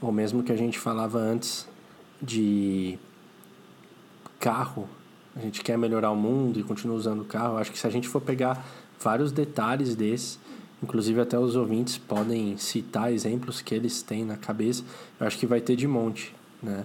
[0.00, 1.66] ou mesmo que a gente falava antes
[2.20, 2.98] de
[4.38, 4.88] carro,
[5.36, 7.58] a gente quer melhorar o mundo e continua usando o carro.
[7.58, 8.64] Acho que se a gente for pegar
[8.98, 10.38] vários detalhes desses,
[10.82, 14.82] inclusive até os ouvintes podem citar exemplos que eles têm na cabeça,
[15.20, 16.84] eu acho que vai ter de monte, né?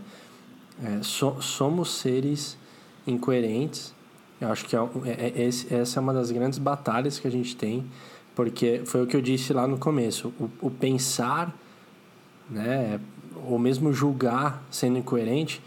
[0.84, 2.58] É, so, somos seres
[3.08, 3.94] incoerentes.
[4.40, 7.56] Eu acho que é, é, é, essa é uma das grandes batalhas que a gente
[7.56, 7.86] tem,
[8.36, 10.34] porque foi o que eu disse lá no começo.
[10.40, 11.56] O, o pensar,
[12.50, 13.00] né,
[13.48, 15.62] ou mesmo julgar sendo incoerente,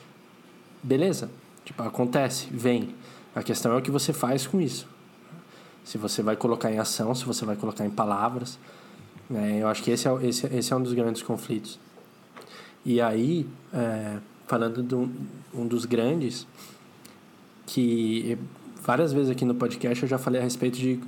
[0.82, 1.30] beleza,
[1.64, 2.94] Tipo, acontece, vem.
[3.34, 4.86] A questão é o que você faz com isso.
[5.84, 8.58] Se você vai colocar em ação, se você vai colocar em palavras.
[9.28, 9.58] Né?
[9.60, 11.78] Eu acho que esse é, esse, esse é um dos grandes conflitos.
[12.84, 15.10] E aí, é, falando de um,
[15.54, 16.46] um dos grandes,
[17.66, 18.38] que
[18.82, 21.00] várias vezes aqui no podcast eu já falei a respeito de,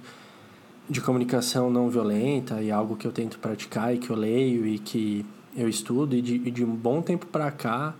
[0.88, 4.78] de comunicação não violenta e algo que eu tento praticar e que eu leio e
[4.78, 7.94] que eu estudo e de, e de um bom tempo para cá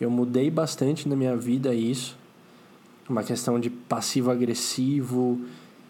[0.00, 2.16] eu mudei bastante na minha vida isso.
[3.08, 5.40] Uma questão de passivo-agressivo,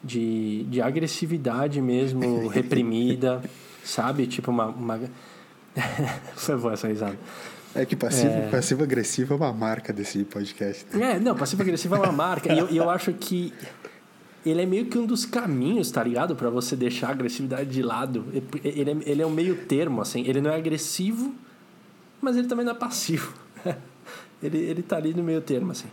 [0.03, 3.43] de, de agressividade mesmo reprimida,
[3.85, 4.27] sabe?
[4.27, 4.67] Tipo uma.
[4.67, 5.01] uma...
[6.37, 7.19] Foi boa essa risada.
[7.75, 8.49] É que passivo, é...
[8.49, 10.87] passivo agressivo é uma marca desse podcast.
[10.97, 11.17] Né?
[11.17, 12.53] É, não, passivo agressivo é uma marca.
[12.53, 13.53] e eu, eu acho que
[14.45, 16.35] ele é meio que um dos caminhos, tá ligado?
[16.35, 18.25] para você deixar a agressividade de lado.
[18.65, 20.23] Ele é, ele é um meio termo, assim.
[20.27, 21.35] Ele não é agressivo,
[22.21, 23.35] mas ele também não é passivo.
[24.43, 25.89] Ele, ele tá ali no meio termo, assim.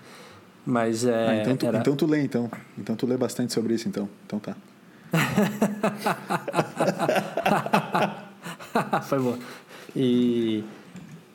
[0.65, 1.27] Mas é.
[1.27, 1.77] Ah, então, tu, era...
[1.79, 2.51] então tu lê, então.
[2.77, 4.09] Então tu lê bastante sobre isso, então.
[4.25, 4.55] Então tá.
[9.03, 9.37] Foi bom.
[9.95, 10.63] E,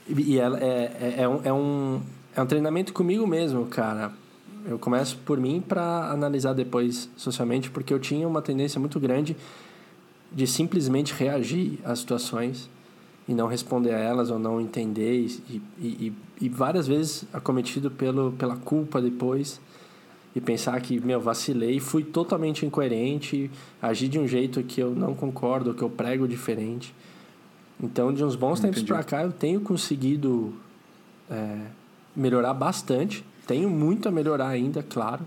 [0.09, 2.03] e ela é, é, é, um, é, um,
[2.35, 4.13] é um treinamento comigo mesmo, cara.
[4.67, 9.35] Eu começo por mim para analisar depois socialmente, porque eu tinha uma tendência muito grande
[10.31, 12.69] de simplesmente reagir às situações
[13.29, 18.33] e não responder a elas ou não entender e, e, e, várias vezes acometido pelo,
[18.33, 19.61] pela culpa depois
[20.35, 23.51] e pensar que, meu, vacilei, fui totalmente incoerente,
[23.81, 26.95] agi de um jeito que eu não concordo, que eu prego diferente.
[27.83, 28.77] Então, de uns bons Entendi.
[28.77, 30.55] tempos para cá, eu tenho conseguido
[31.31, 31.67] é,
[32.15, 33.25] melhorar bastante.
[33.47, 35.27] Tenho muito a melhorar ainda, claro.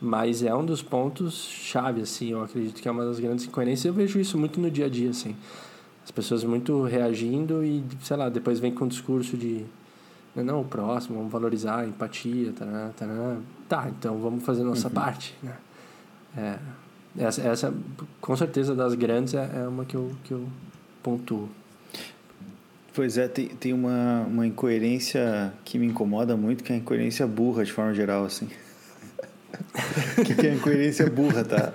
[0.00, 2.30] Mas é um dos pontos chave, assim.
[2.32, 3.84] Eu acredito que é uma das grandes incoerências.
[3.84, 5.34] Eu vejo isso muito no dia a dia, assim.
[6.08, 9.62] As pessoas muito reagindo e, sei lá, depois vem com um discurso de
[10.34, 13.36] não, o próximo, vamos valorizar a empatia, tará, tará.
[13.68, 14.94] tá, então vamos fazer a nossa uhum.
[14.94, 15.52] parte, né?
[16.34, 16.58] É,
[17.18, 17.74] essa, essa,
[18.22, 20.48] com certeza, das grandes é, é uma que eu, que eu
[21.02, 21.46] pontuo.
[22.94, 27.26] Pois é, tem, tem uma, uma incoerência que me incomoda muito, que é a incoerência
[27.26, 28.48] burra, de forma geral, assim.
[30.16, 31.74] O que, que é incoerência burra, tá?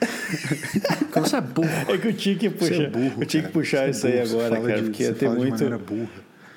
[1.12, 1.68] Como você é burro?
[1.88, 4.20] É que eu tinha que puxar, é burro, eu tinha que puxar é isso aí
[4.20, 5.64] agora, cara, de, porque ia ter muito...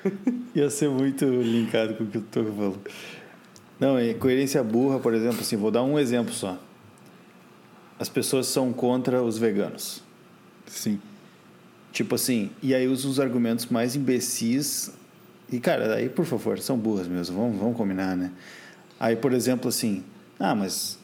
[0.54, 2.80] Ia ser muito linkado com o que eu tô falando.
[3.78, 6.58] Não, é coerência burra, por exemplo, assim, vou dar um exemplo só.
[7.98, 10.02] As pessoas são contra os veganos.
[10.66, 11.00] Sim.
[11.92, 14.92] Tipo assim, e aí usam os argumentos mais imbecis.
[15.50, 18.32] E, cara, aí, por favor, são burras mesmo, vamos, vamos combinar, né?
[18.98, 20.02] Aí, por exemplo, assim,
[20.38, 20.98] ah, mas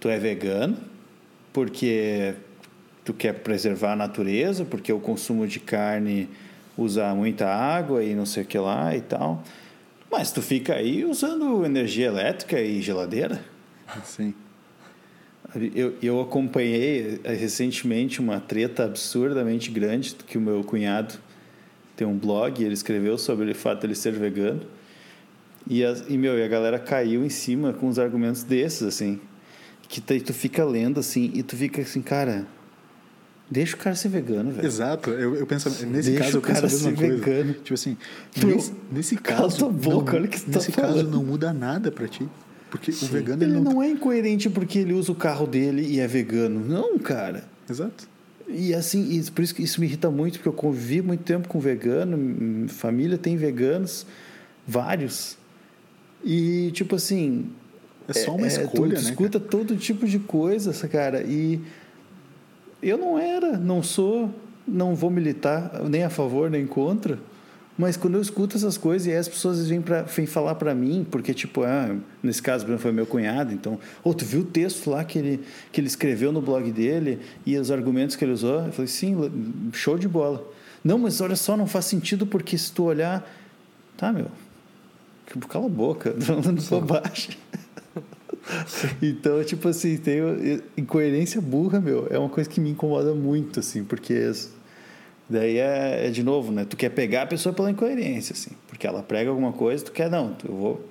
[0.00, 0.76] tu é vegano
[1.52, 2.34] porque
[3.04, 6.28] tu quer preservar a natureza, porque o consumo de carne
[6.76, 9.42] usar muita água e não sei o que lá e tal.
[10.10, 13.42] Mas tu fica aí usando energia elétrica e geladeira.
[14.04, 14.34] Sim.
[15.74, 21.14] Eu, eu acompanhei eh, recentemente uma treta absurdamente grande que o meu cunhado
[21.94, 24.62] tem um blog e ele escreveu sobre o fato de ele ser vegano.
[25.68, 29.20] E, a, e, meu, e a galera caiu em cima com os argumentos desses, assim.
[30.00, 32.46] Que tu fica lendo, assim, e tu fica assim, cara,
[33.52, 34.66] Deixa o cara ser vegano, velho.
[34.66, 35.10] Exato.
[35.10, 37.16] Eu, eu penso, nesse Deixa caso, eu penso a mesma coisa.
[37.16, 37.52] Vegano.
[37.52, 37.98] Tipo assim,
[38.34, 39.58] nesse, nesse caso.
[39.58, 42.26] Cala boca, não, olha que você tá Nesse tá caso, não muda nada para ti.
[42.70, 43.04] Porque Sim.
[43.04, 43.74] o vegano ele, ele não...
[43.74, 46.60] não é incoerente porque ele usa o carro dele e é vegano.
[46.66, 47.44] Não, cara.
[47.68, 48.08] Exato.
[48.48, 51.46] E assim, e por isso que isso me irrita muito, porque eu convivi muito tempo
[51.46, 54.06] com vegano, família tem veganos,
[54.66, 55.36] vários.
[56.24, 57.50] E tipo assim.
[58.20, 59.10] É só uma é, escolha, tu, né?
[59.10, 59.50] escuta cara?
[59.50, 61.22] todo tipo de coisa, cara.
[61.22, 61.60] E
[62.82, 64.30] eu não era, não sou,
[64.66, 67.18] não vou militar nem a favor nem contra.
[67.76, 71.06] Mas quando eu escuto essas coisas e as pessoas vêm, pra, vêm falar para mim,
[71.10, 75.02] porque, tipo, ah, nesse caso, foi meu cunhado, então, oh, tu viu o texto lá
[75.02, 75.40] que ele,
[75.72, 78.66] que ele escreveu no blog dele e os argumentos que ele usou?
[78.66, 79.16] Eu falei, sim,
[79.72, 80.46] show de bola.
[80.84, 83.26] Não, mas olha só, não faz sentido porque se tu olhar.
[83.96, 84.26] Tá, meu.
[85.48, 87.36] Cala a boca, falando bobagem.
[89.00, 90.20] então, tipo assim, tem
[90.76, 94.32] incoerência burra, meu, é uma coisa que me incomoda muito, assim, porque
[95.28, 96.64] daí é, é, de novo, né?
[96.64, 100.10] Tu quer pegar a pessoa pela incoerência, assim, porque ela prega alguma coisa, tu quer
[100.10, 100.88] não, eu vou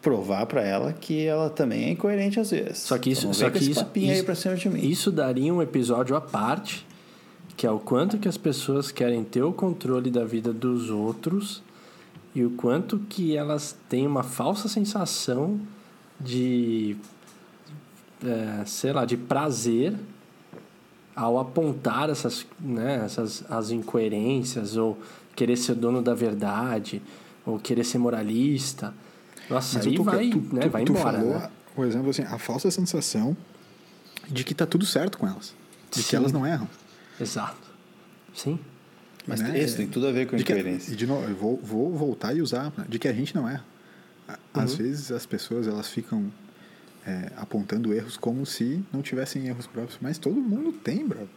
[0.00, 2.78] provar para ela que ela também é incoerente às vezes.
[2.78, 6.84] Só que isso, então, só que isso, isso, isso daria um episódio à parte,
[7.56, 11.62] que é o quanto que as pessoas querem ter o controle da vida dos outros
[12.34, 15.60] e o quanto que elas têm uma falsa sensação
[16.24, 16.96] de
[18.24, 19.94] é, sei lá, de prazer
[21.14, 24.98] ao apontar essas, né, essas as incoerências ou
[25.36, 27.02] querer ser dono da verdade
[27.44, 28.94] ou querer ser moralista.
[29.50, 31.18] Nossa, Mas aí tô, vai, tu, né, tu, vai tu embora.
[31.18, 31.50] Falou, né?
[31.74, 33.36] por exemplo, assim, a falsa sensação
[34.28, 35.54] de que tá tudo certo com elas,
[35.90, 36.08] de Sim.
[36.08, 36.68] que elas não erram.
[37.20, 37.70] Exato.
[38.34, 38.58] Sim.
[39.26, 39.58] Mas né?
[39.58, 40.88] isso tem tudo a ver com a incoerência.
[40.88, 43.48] Que, e de novo, eu vou, vou voltar e usar de que a gente não
[43.48, 43.64] erra.
[44.52, 44.78] Às uhum.
[44.78, 46.30] vezes as pessoas elas ficam
[47.06, 51.28] é, apontando erros como se não tivessem erros próprios, mas todo mundo tem, bro.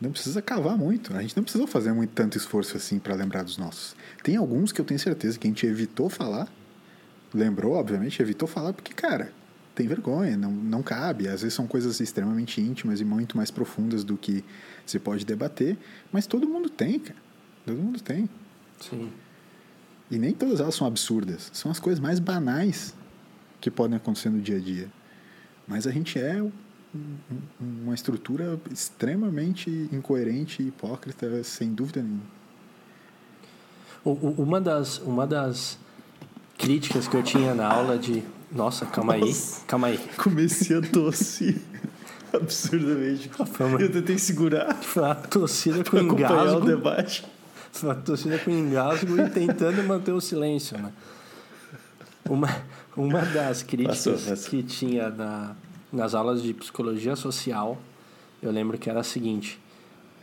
[0.00, 1.16] Não precisa cavar muito.
[1.16, 3.94] A gente não precisou fazer muito tanto esforço assim para lembrar dos nossos.
[4.22, 6.48] Tem alguns que eu tenho certeza que a gente evitou falar,
[7.32, 9.32] lembrou, obviamente, evitou falar porque, cara,
[9.74, 11.28] tem vergonha, não, não cabe.
[11.28, 14.44] Às vezes são coisas extremamente íntimas e muito mais profundas do que
[14.84, 15.78] se pode debater,
[16.10, 17.18] mas todo mundo tem, cara.
[17.64, 18.28] Todo mundo tem.
[18.80, 19.12] Sim.
[20.12, 21.50] E nem todas elas são absurdas.
[21.54, 22.94] São as coisas mais banais
[23.62, 24.88] que podem acontecer no dia a dia.
[25.66, 26.44] Mas a gente é
[27.58, 32.20] uma estrutura extremamente incoerente e hipócrita, sem dúvida nenhuma.
[34.04, 35.78] Uma das, uma das
[36.58, 38.22] críticas que eu tinha na aula de.
[38.50, 39.34] Nossa, calma aí,
[39.66, 39.98] calma aí.
[40.18, 41.58] Comecei a tossir
[42.34, 43.30] absurdamente.
[43.80, 44.74] Eu tentei segurar.
[44.82, 46.58] Foi uma tossida com engasgo.
[46.58, 47.24] o debate
[47.82, 50.92] uma torcida com engasgo e tentando manter o silêncio, né?
[52.28, 52.48] Uma,
[52.96, 54.50] uma das críticas passou, passou.
[54.50, 55.56] que tinha na,
[55.92, 57.78] nas aulas de psicologia social,
[58.42, 59.58] eu lembro que era a seguinte,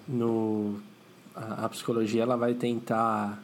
[0.07, 0.79] no
[1.35, 3.41] a, a psicologia ela vai tentar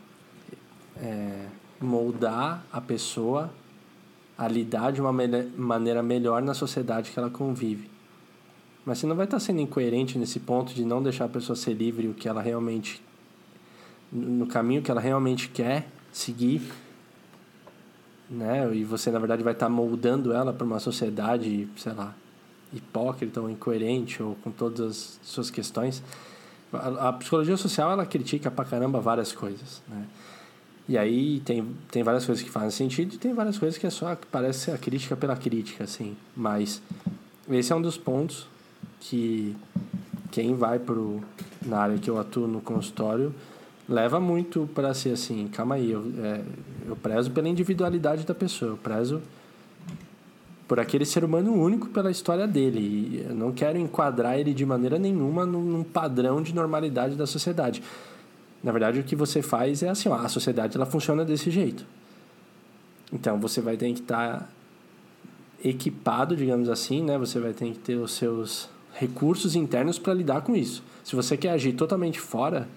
[0.97, 1.47] é,
[1.81, 3.51] moldar a pessoa
[4.37, 7.89] a lidar de uma mele- maneira melhor na sociedade que ela convive.
[8.85, 11.73] Mas você não vai estar sendo incoerente nesse ponto de não deixar a pessoa ser
[11.73, 13.01] livre o que ela realmente
[14.15, 16.61] no caminho que ela realmente quer seguir,
[18.29, 18.73] né?
[18.73, 22.15] E você na verdade vai estar moldando ela para uma sociedade, sei lá,
[22.73, 26.01] hipócrita ou incoerente ou com todas as suas questões.
[26.73, 30.05] A, psicologia social ela critica pra caramba várias coisas, né?
[30.87, 33.89] E aí tem, tem várias coisas que fazem sentido e tem várias coisas que é
[33.89, 36.15] só parece ser a crítica pela crítica, assim.
[36.35, 36.81] Mas
[37.49, 38.47] esse é um dos pontos
[38.99, 39.55] que
[40.31, 41.21] quem vai pro
[41.65, 43.33] na área que eu atuo no consultório
[43.87, 46.41] leva muito para ser assim, calma aí, eu, é,
[46.87, 49.21] eu prezo pela individualidade da pessoa, eu prezo
[50.67, 52.79] por aquele ser humano único pela história dele.
[52.79, 57.83] E eu não quero enquadrar ele de maneira nenhuma num, padrão de normalidade da sociedade.
[58.63, 61.85] Na verdade, o que você faz é assim, ó, a sociedade ela funciona desse jeito.
[63.13, 64.49] Então, você vai ter que estar
[65.63, 67.17] equipado, digamos assim, né?
[67.17, 70.83] Você vai ter que ter os seus recursos internos para lidar com isso.
[71.03, 72.67] Se você quer agir totalmente fora,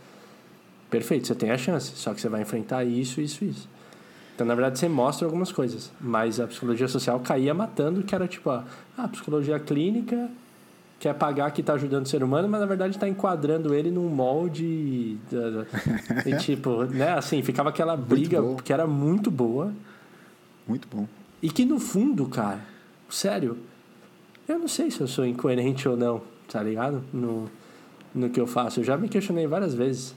[0.91, 1.93] perfeito, você tem a chance.
[1.97, 3.69] Só que você vai enfrentar isso, isso, isso.
[4.35, 5.91] Então, na verdade, você mostra algumas coisas.
[6.01, 8.65] Mas a psicologia social caía matando, que era tipo, a,
[8.97, 10.29] a psicologia clínica
[11.01, 14.09] quer pagar que está ajudando o ser humano, mas na verdade está enquadrando ele num
[14.09, 15.17] molde.
[15.31, 15.65] da-
[16.27, 17.13] e tipo, né?
[17.13, 19.73] Assim, ficava aquela briga que era muito boa.
[20.67, 21.07] Muito bom.
[21.41, 22.61] E que no fundo, cara,
[23.09, 23.57] sério,
[24.49, 27.03] eu não sei se eu sou incoerente ou não, tá ligado?
[27.13, 27.49] No,
[28.15, 28.81] no que eu faço.
[28.81, 30.15] Eu já me questionei várias vezes.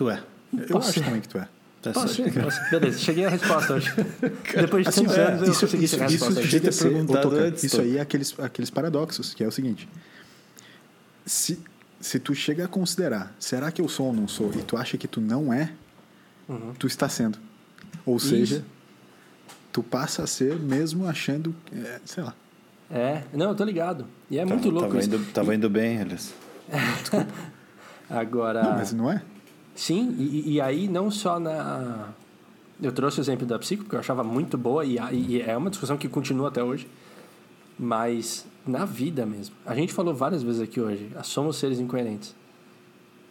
[0.00, 0.22] Tu é.
[0.56, 1.46] Eu Posso acho também que tu é.
[1.82, 2.32] Tá Posso ser?
[2.70, 3.92] Beleza, cheguei à resposta hoje.
[4.56, 6.88] Depois de Assim, tantos é, anos, eu isso, consegui isso, chegar à isso resposta.
[6.88, 9.86] perguntado antes, isso aí é aqueles, aqueles paradoxos, que é o seguinte.
[11.26, 11.58] Se,
[12.00, 14.96] se tu chega a considerar, será que eu sou ou não sou, e tu acha
[14.96, 15.70] que tu não é,
[16.78, 17.36] tu está sendo.
[18.06, 18.64] Ou seja,
[19.70, 22.34] tu passa a ser mesmo achando, é, sei lá.
[22.90, 24.06] É, não, eu tô ligado.
[24.30, 25.08] E é muito Tava- louco tava isso.
[25.14, 26.32] indo, tava indo bem, aliás.
[28.08, 28.62] Agora.
[28.62, 29.22] Não, mas não é?
[29.74, 32.10] Sim, e, e aí não só na.
[32.82, 35.70] Eu trouxe o exemplo da psico, porque eu achava muito boa, e, e é uma
[35.70, 36.88] discussão que continua até hoje.
[37.78, 39.54] Mas na vida mesmo.
[39.64, 42.34] A gente falou várias vezes aqui hoje, ah, somos seres incoerentes.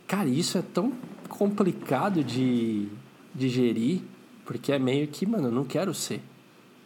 [0.08, 0.92] Cara, isso é tão
[1.28, 2.88] complicado de
[3.34, 4.02] digerir,
[4.46, 6.22] porque é meio que, mano, eu não quero ser.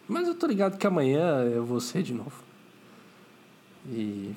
[0.07, 2.43] Mas eu tô ligado que amanhã eu vou ser de novo.
[3.89, 4.31] E.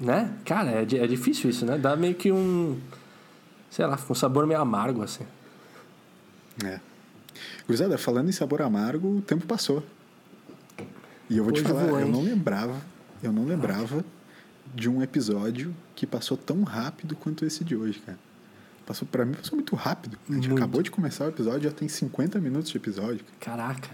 [0.00, 0.36] Né?
[0.44, 1.78] Cara, é, é difícil isso, né?
[1.78, 2.78] Dá meio que um
[3.70, 5.24] sei lá, com um sabor meio amargo, assim.
[6.64, 6.80] É.
[7.66, 9.82] Gurizada, falando em sabor amargo, o tempo passou.
[11.28, 12.80] E eu vou te Hoje falar, eu não lembrava,
[13.22, 14.04] eu não lembrava
[14.74, 18.18] de um episódio que passou tão rápido quanto esse de hoje, cara.
[18.86, 20.16] Passou, pra mim passou muito rápido.
[20.30, 20.62] A gente Muito.
[20.62, 23.24] acabou de começar o episódio, já tem 50 minutos de episódio.
[23.40, 23.56] cara.
[23.58, 23.90] Caraca.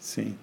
[0.00, 0.36] Sim.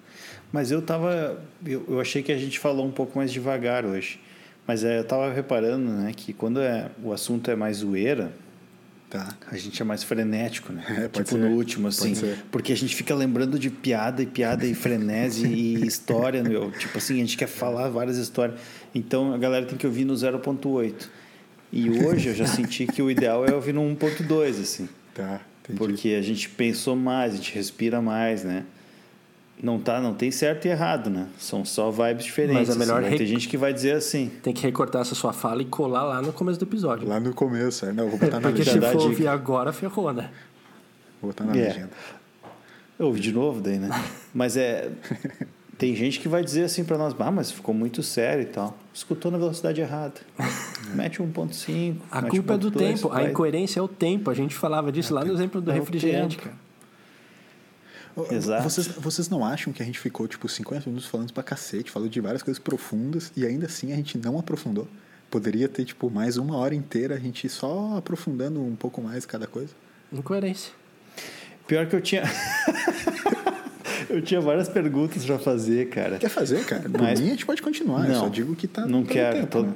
[0.50, 1.42] Mas eu tava.
[1.64, 4.20] Eu, eu achei que a gente falou um pouco mais devagar hoje.
[4.66, 8.32] Mas é, eu tava reparando, né, que quando é, o assunto é mais zoeira,
[9.14, 9.28] Tá.
[9.48, 10.84] a gente é mais frenético, né?
[10.88, 11.38] É, tipo ser.
[11.38, 12.14] no último, assim.
[12.50, 16.72] Porque a gente fica lembrando de piada e piada e frenese e história, meu.
[16.72, 18.58] Tipo assim, a gente quer falar várias histórias.
[18.92, 21.08] Então a galera tem que ouvir no 0.8.
[21.72, 24.88] E hoje eu já senti que o ideal é ouvir no 1.2, assim.
[25.14, 25.78] Tá, entendi.
[25.78, 28.64] Porque a gente pensou mais, a gente respira mais, né?
[29.62, 31.26] Não tá, não tem certo e errado, né?
[31.38, 32.68] São só vibes diferentes.
[32.68, 33.08] Mas é melhor assim.
[33.10, 34.30] Rec- ter gente que vai dizer assim.
[34.42, 37.08] Tem que recortar essa sua fala e colar lá no começo do episódio.
[37.08, 38.92] Lá no começo, é, não, eu vou botar na Porque se legenda.
[38.92, 40.30] for ouvir agora, ferrou, né?
[41.22, 41.68] Vou botar na É.
[41.68, 41.90] legenda.
[42.98, 43.88] Ouve de novo daí, né?
[44.34, 44.90] Mas é.
[45.76, 48.76] Tem gente que vai dizer assim pra nós, ah, mas ficou muito sério e tal.
[48.92, 50.14] Escutou na velocidade errada.
[50.94, 51.96] Mete 1.5.
[52.10, 53.08] A mete culpa é do 1.2, tempo.
[53.08, 54.30] A vai- incoerência é o tempo.
[54.30, 56.54] A gente falava disso lá no exemplo do É refrigerante, cara.
[58.30, 58.62] Exato.
[58.62, 62.10] Vocês, vocês não acham que a gente ficou, tipo, 50 minutos falando pra cacete, falando
[62.10, 64.86] de várias coisas profundas, e ainda assim a gente não aprofundou?
[65.30, 69.46] Poderia ter, tipo, mais uma hora inteira a gente só aprofundando um pouco mais cada
[69.48, 69.72] coisa?
[70.12, 70.72] Incoerência.
[71.66, 72.22] Pior que eu tinha.
[74.08, 76.18] eu tinha várias perguntas pra fazer, cara.
[76.18, 76.88] Quer fazer, cara?
[76.88, 79.36] Por Mas- mim a gente pode continuar, eu só digo que tá Não quero.
[79.36, 79.72] tempo, tô- né?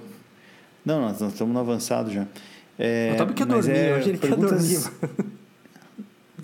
[0.85, 2.27] Não, nós, nós estamos no avançado já.
[2.79, 5.29] É, O Tobi quer dormir, é hoje ele perguntas- quer dormir.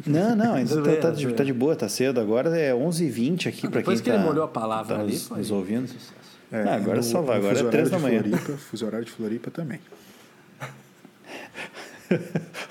[0.07, 2.20] Não, não, ainda tá, Zoeira, tá de, tá de boa, tá cedo.
[2.20, 5.12] Agora é 11h20 aqui para quem Depois que tá, ele molhou a palavra tá ali,
[5.14, 5.86] nos, foi- nos ouvindo.
[5.88, 6.12] Sucesso.
[6.52, 8.38] É, Ah, agora no- só vai, agora fuso é três horário da de manhã.
[8.38, 9.80] Floripa, fuso horário de Floripa também.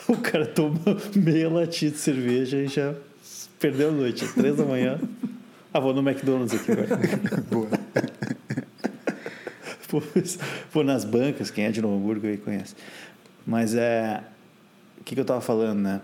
[0.07, 0.79] O cara toma
[1.15, 2.93] meia latinha de cerveja e já
[3.59, 4.23] perdeu a noite.
[4.25, 4.99] Às três da manhã.
[5.73, 6.87] Ah, vou no McDonald's aqui agora.
[7.49, 7.67] Boa.
[9.89, 10.03] Vou-
[10.71, 12.75] Vou nas bancas, quem é de Novo Hamburgo aí conhece.
[13.45, 14.23] Mas é.
[14.99, 16.01] O que, que eu tava falando, né?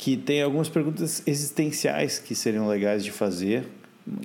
[0.00, 3.68] Que tem algumas perguntas existenciais que seriam legais de fazer.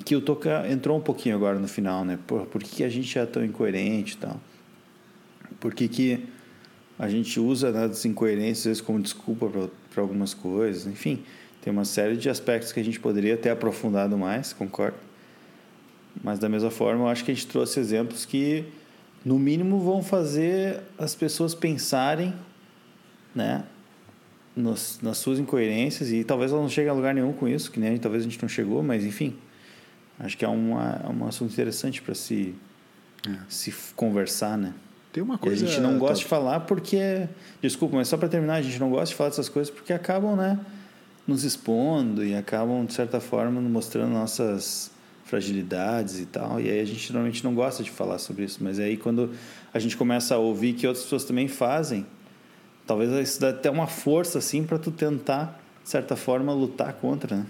[0.06, 2.18] Que o Toca entrou um pouquinho agora no final, né?
[2.26, 4.40] Por, por que, a gente é tão incoerente e tal?
[5.60, 6.24] Por que, que
[6.98, 9.52] a gente usa né, as incoerências às vezes como desculpa
[9.94, 10.88] para algumas coisas?
[10.88, 11.22] Enfim,
[11.62, 14.96] tem uma série de aspectos que a gente poderia ter aprofundado mais, concordo.
[16.24, 18.64] Mas da mesma forma, eu acho que a gente trouxe exemplos que,
[19.26, 22.34] no mínimo, vão fazer as pessoas pensarem
[23.36, 23.66] né,
[24.56, 27.80] nos, nas suas incoerências e talvez elas não cheguem a lugar nenhum com isso, que
[27.80, 29.36] nem talvez a gente não chegou, mas enfim,
[30.20, 32.56] acho que é uma, é um assunto interessante para se,
[33.28, 33.38] é.
[33.50, 34.74] se conversar, né?
[35.12, 35.64] Tem uma coisa.
[35.64, 37.30] E a gente não gosta de falar porque.
[37.62, 40.36] Desculpa, mas só para terminar, a gente não gosta de falar dessas coisas porque acabam,
[40.36, 40.60] né?
[41.26, 44.92] Nos expondo e acabam, de certa forma, mostrando nossas
[45.24, 46.60] fragilidades e tal.
[46.60, 48.62] E aí a gente normalmente não gosta de falar sobre isso.
[48.62, 49.32] Mas aí quando
[49.74, 52.06] a gente começa a ouvir que outras pessoas também fazem,
[52.86, 57.38] talvez isso dá até uma força assim para tu tentar, de certa forma, lutar contra,
[57.38, 57.46] né?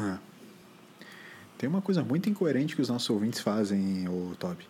[0.00, 0.32] É.
[1.58, 4.66] Tem uma coisa muito incoerente que os nossos ouvintes fazem, o Toby.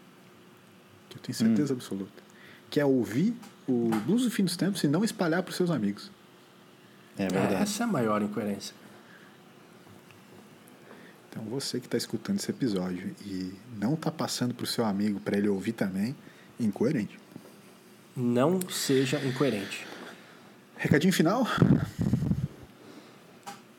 [1.09, 1.77] Que eu tenho certeza hum.
[1.77, 2.23] absoluta.
[2.69, 3.35] Que é ouvir
[3.67, 6.11] o Blues do Fim dos Tempos e não espalhar para os seus amigos.
[7.17, 7.55] É verdade.
[7.55, 8.75] É, essa é a maior incoerência.
[11.31, 15.19] Então você que está escutando esse episódio e não está passando para o seu amigo
[15.19, 16.15] para ele ouvir também,
[16.61, 17.19] incoerente.
[18.17, 19.87] Não seja incoerente.
[20.77, 21.47] Recadinho final?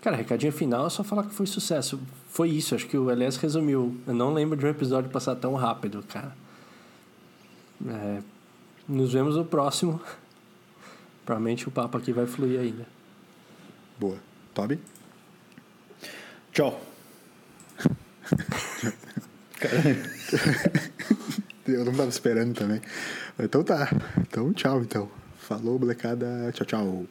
[0.01, 1.99] Cara, recadinho final é só falar que foi sucesso.
[2.29, 3.95] Foi isso, acho que o Elias resumiu.
[4.07, 6.35] Eu não lembro de um episódio passar tão rápido, cara.
[7.87, 8.21] É,
[8.87, 10.01] nos vemos no próximo.
[11.25, 12.85] Provavelmente o papo aqui vai fluir ainda.
[13.99, 14.17] Boa.
[14.53, 14.79] Toby?
[16.51, 16.81] Tchau.
[21.67, 22.81] Eu não tava esperando também.
[23.39, 23.89] Então tá.
[24.19, 25.09] Então tchau, então.
[25.37, 26.51] Falou, molecada.
[26.53, 27.05] Tchau, tchau.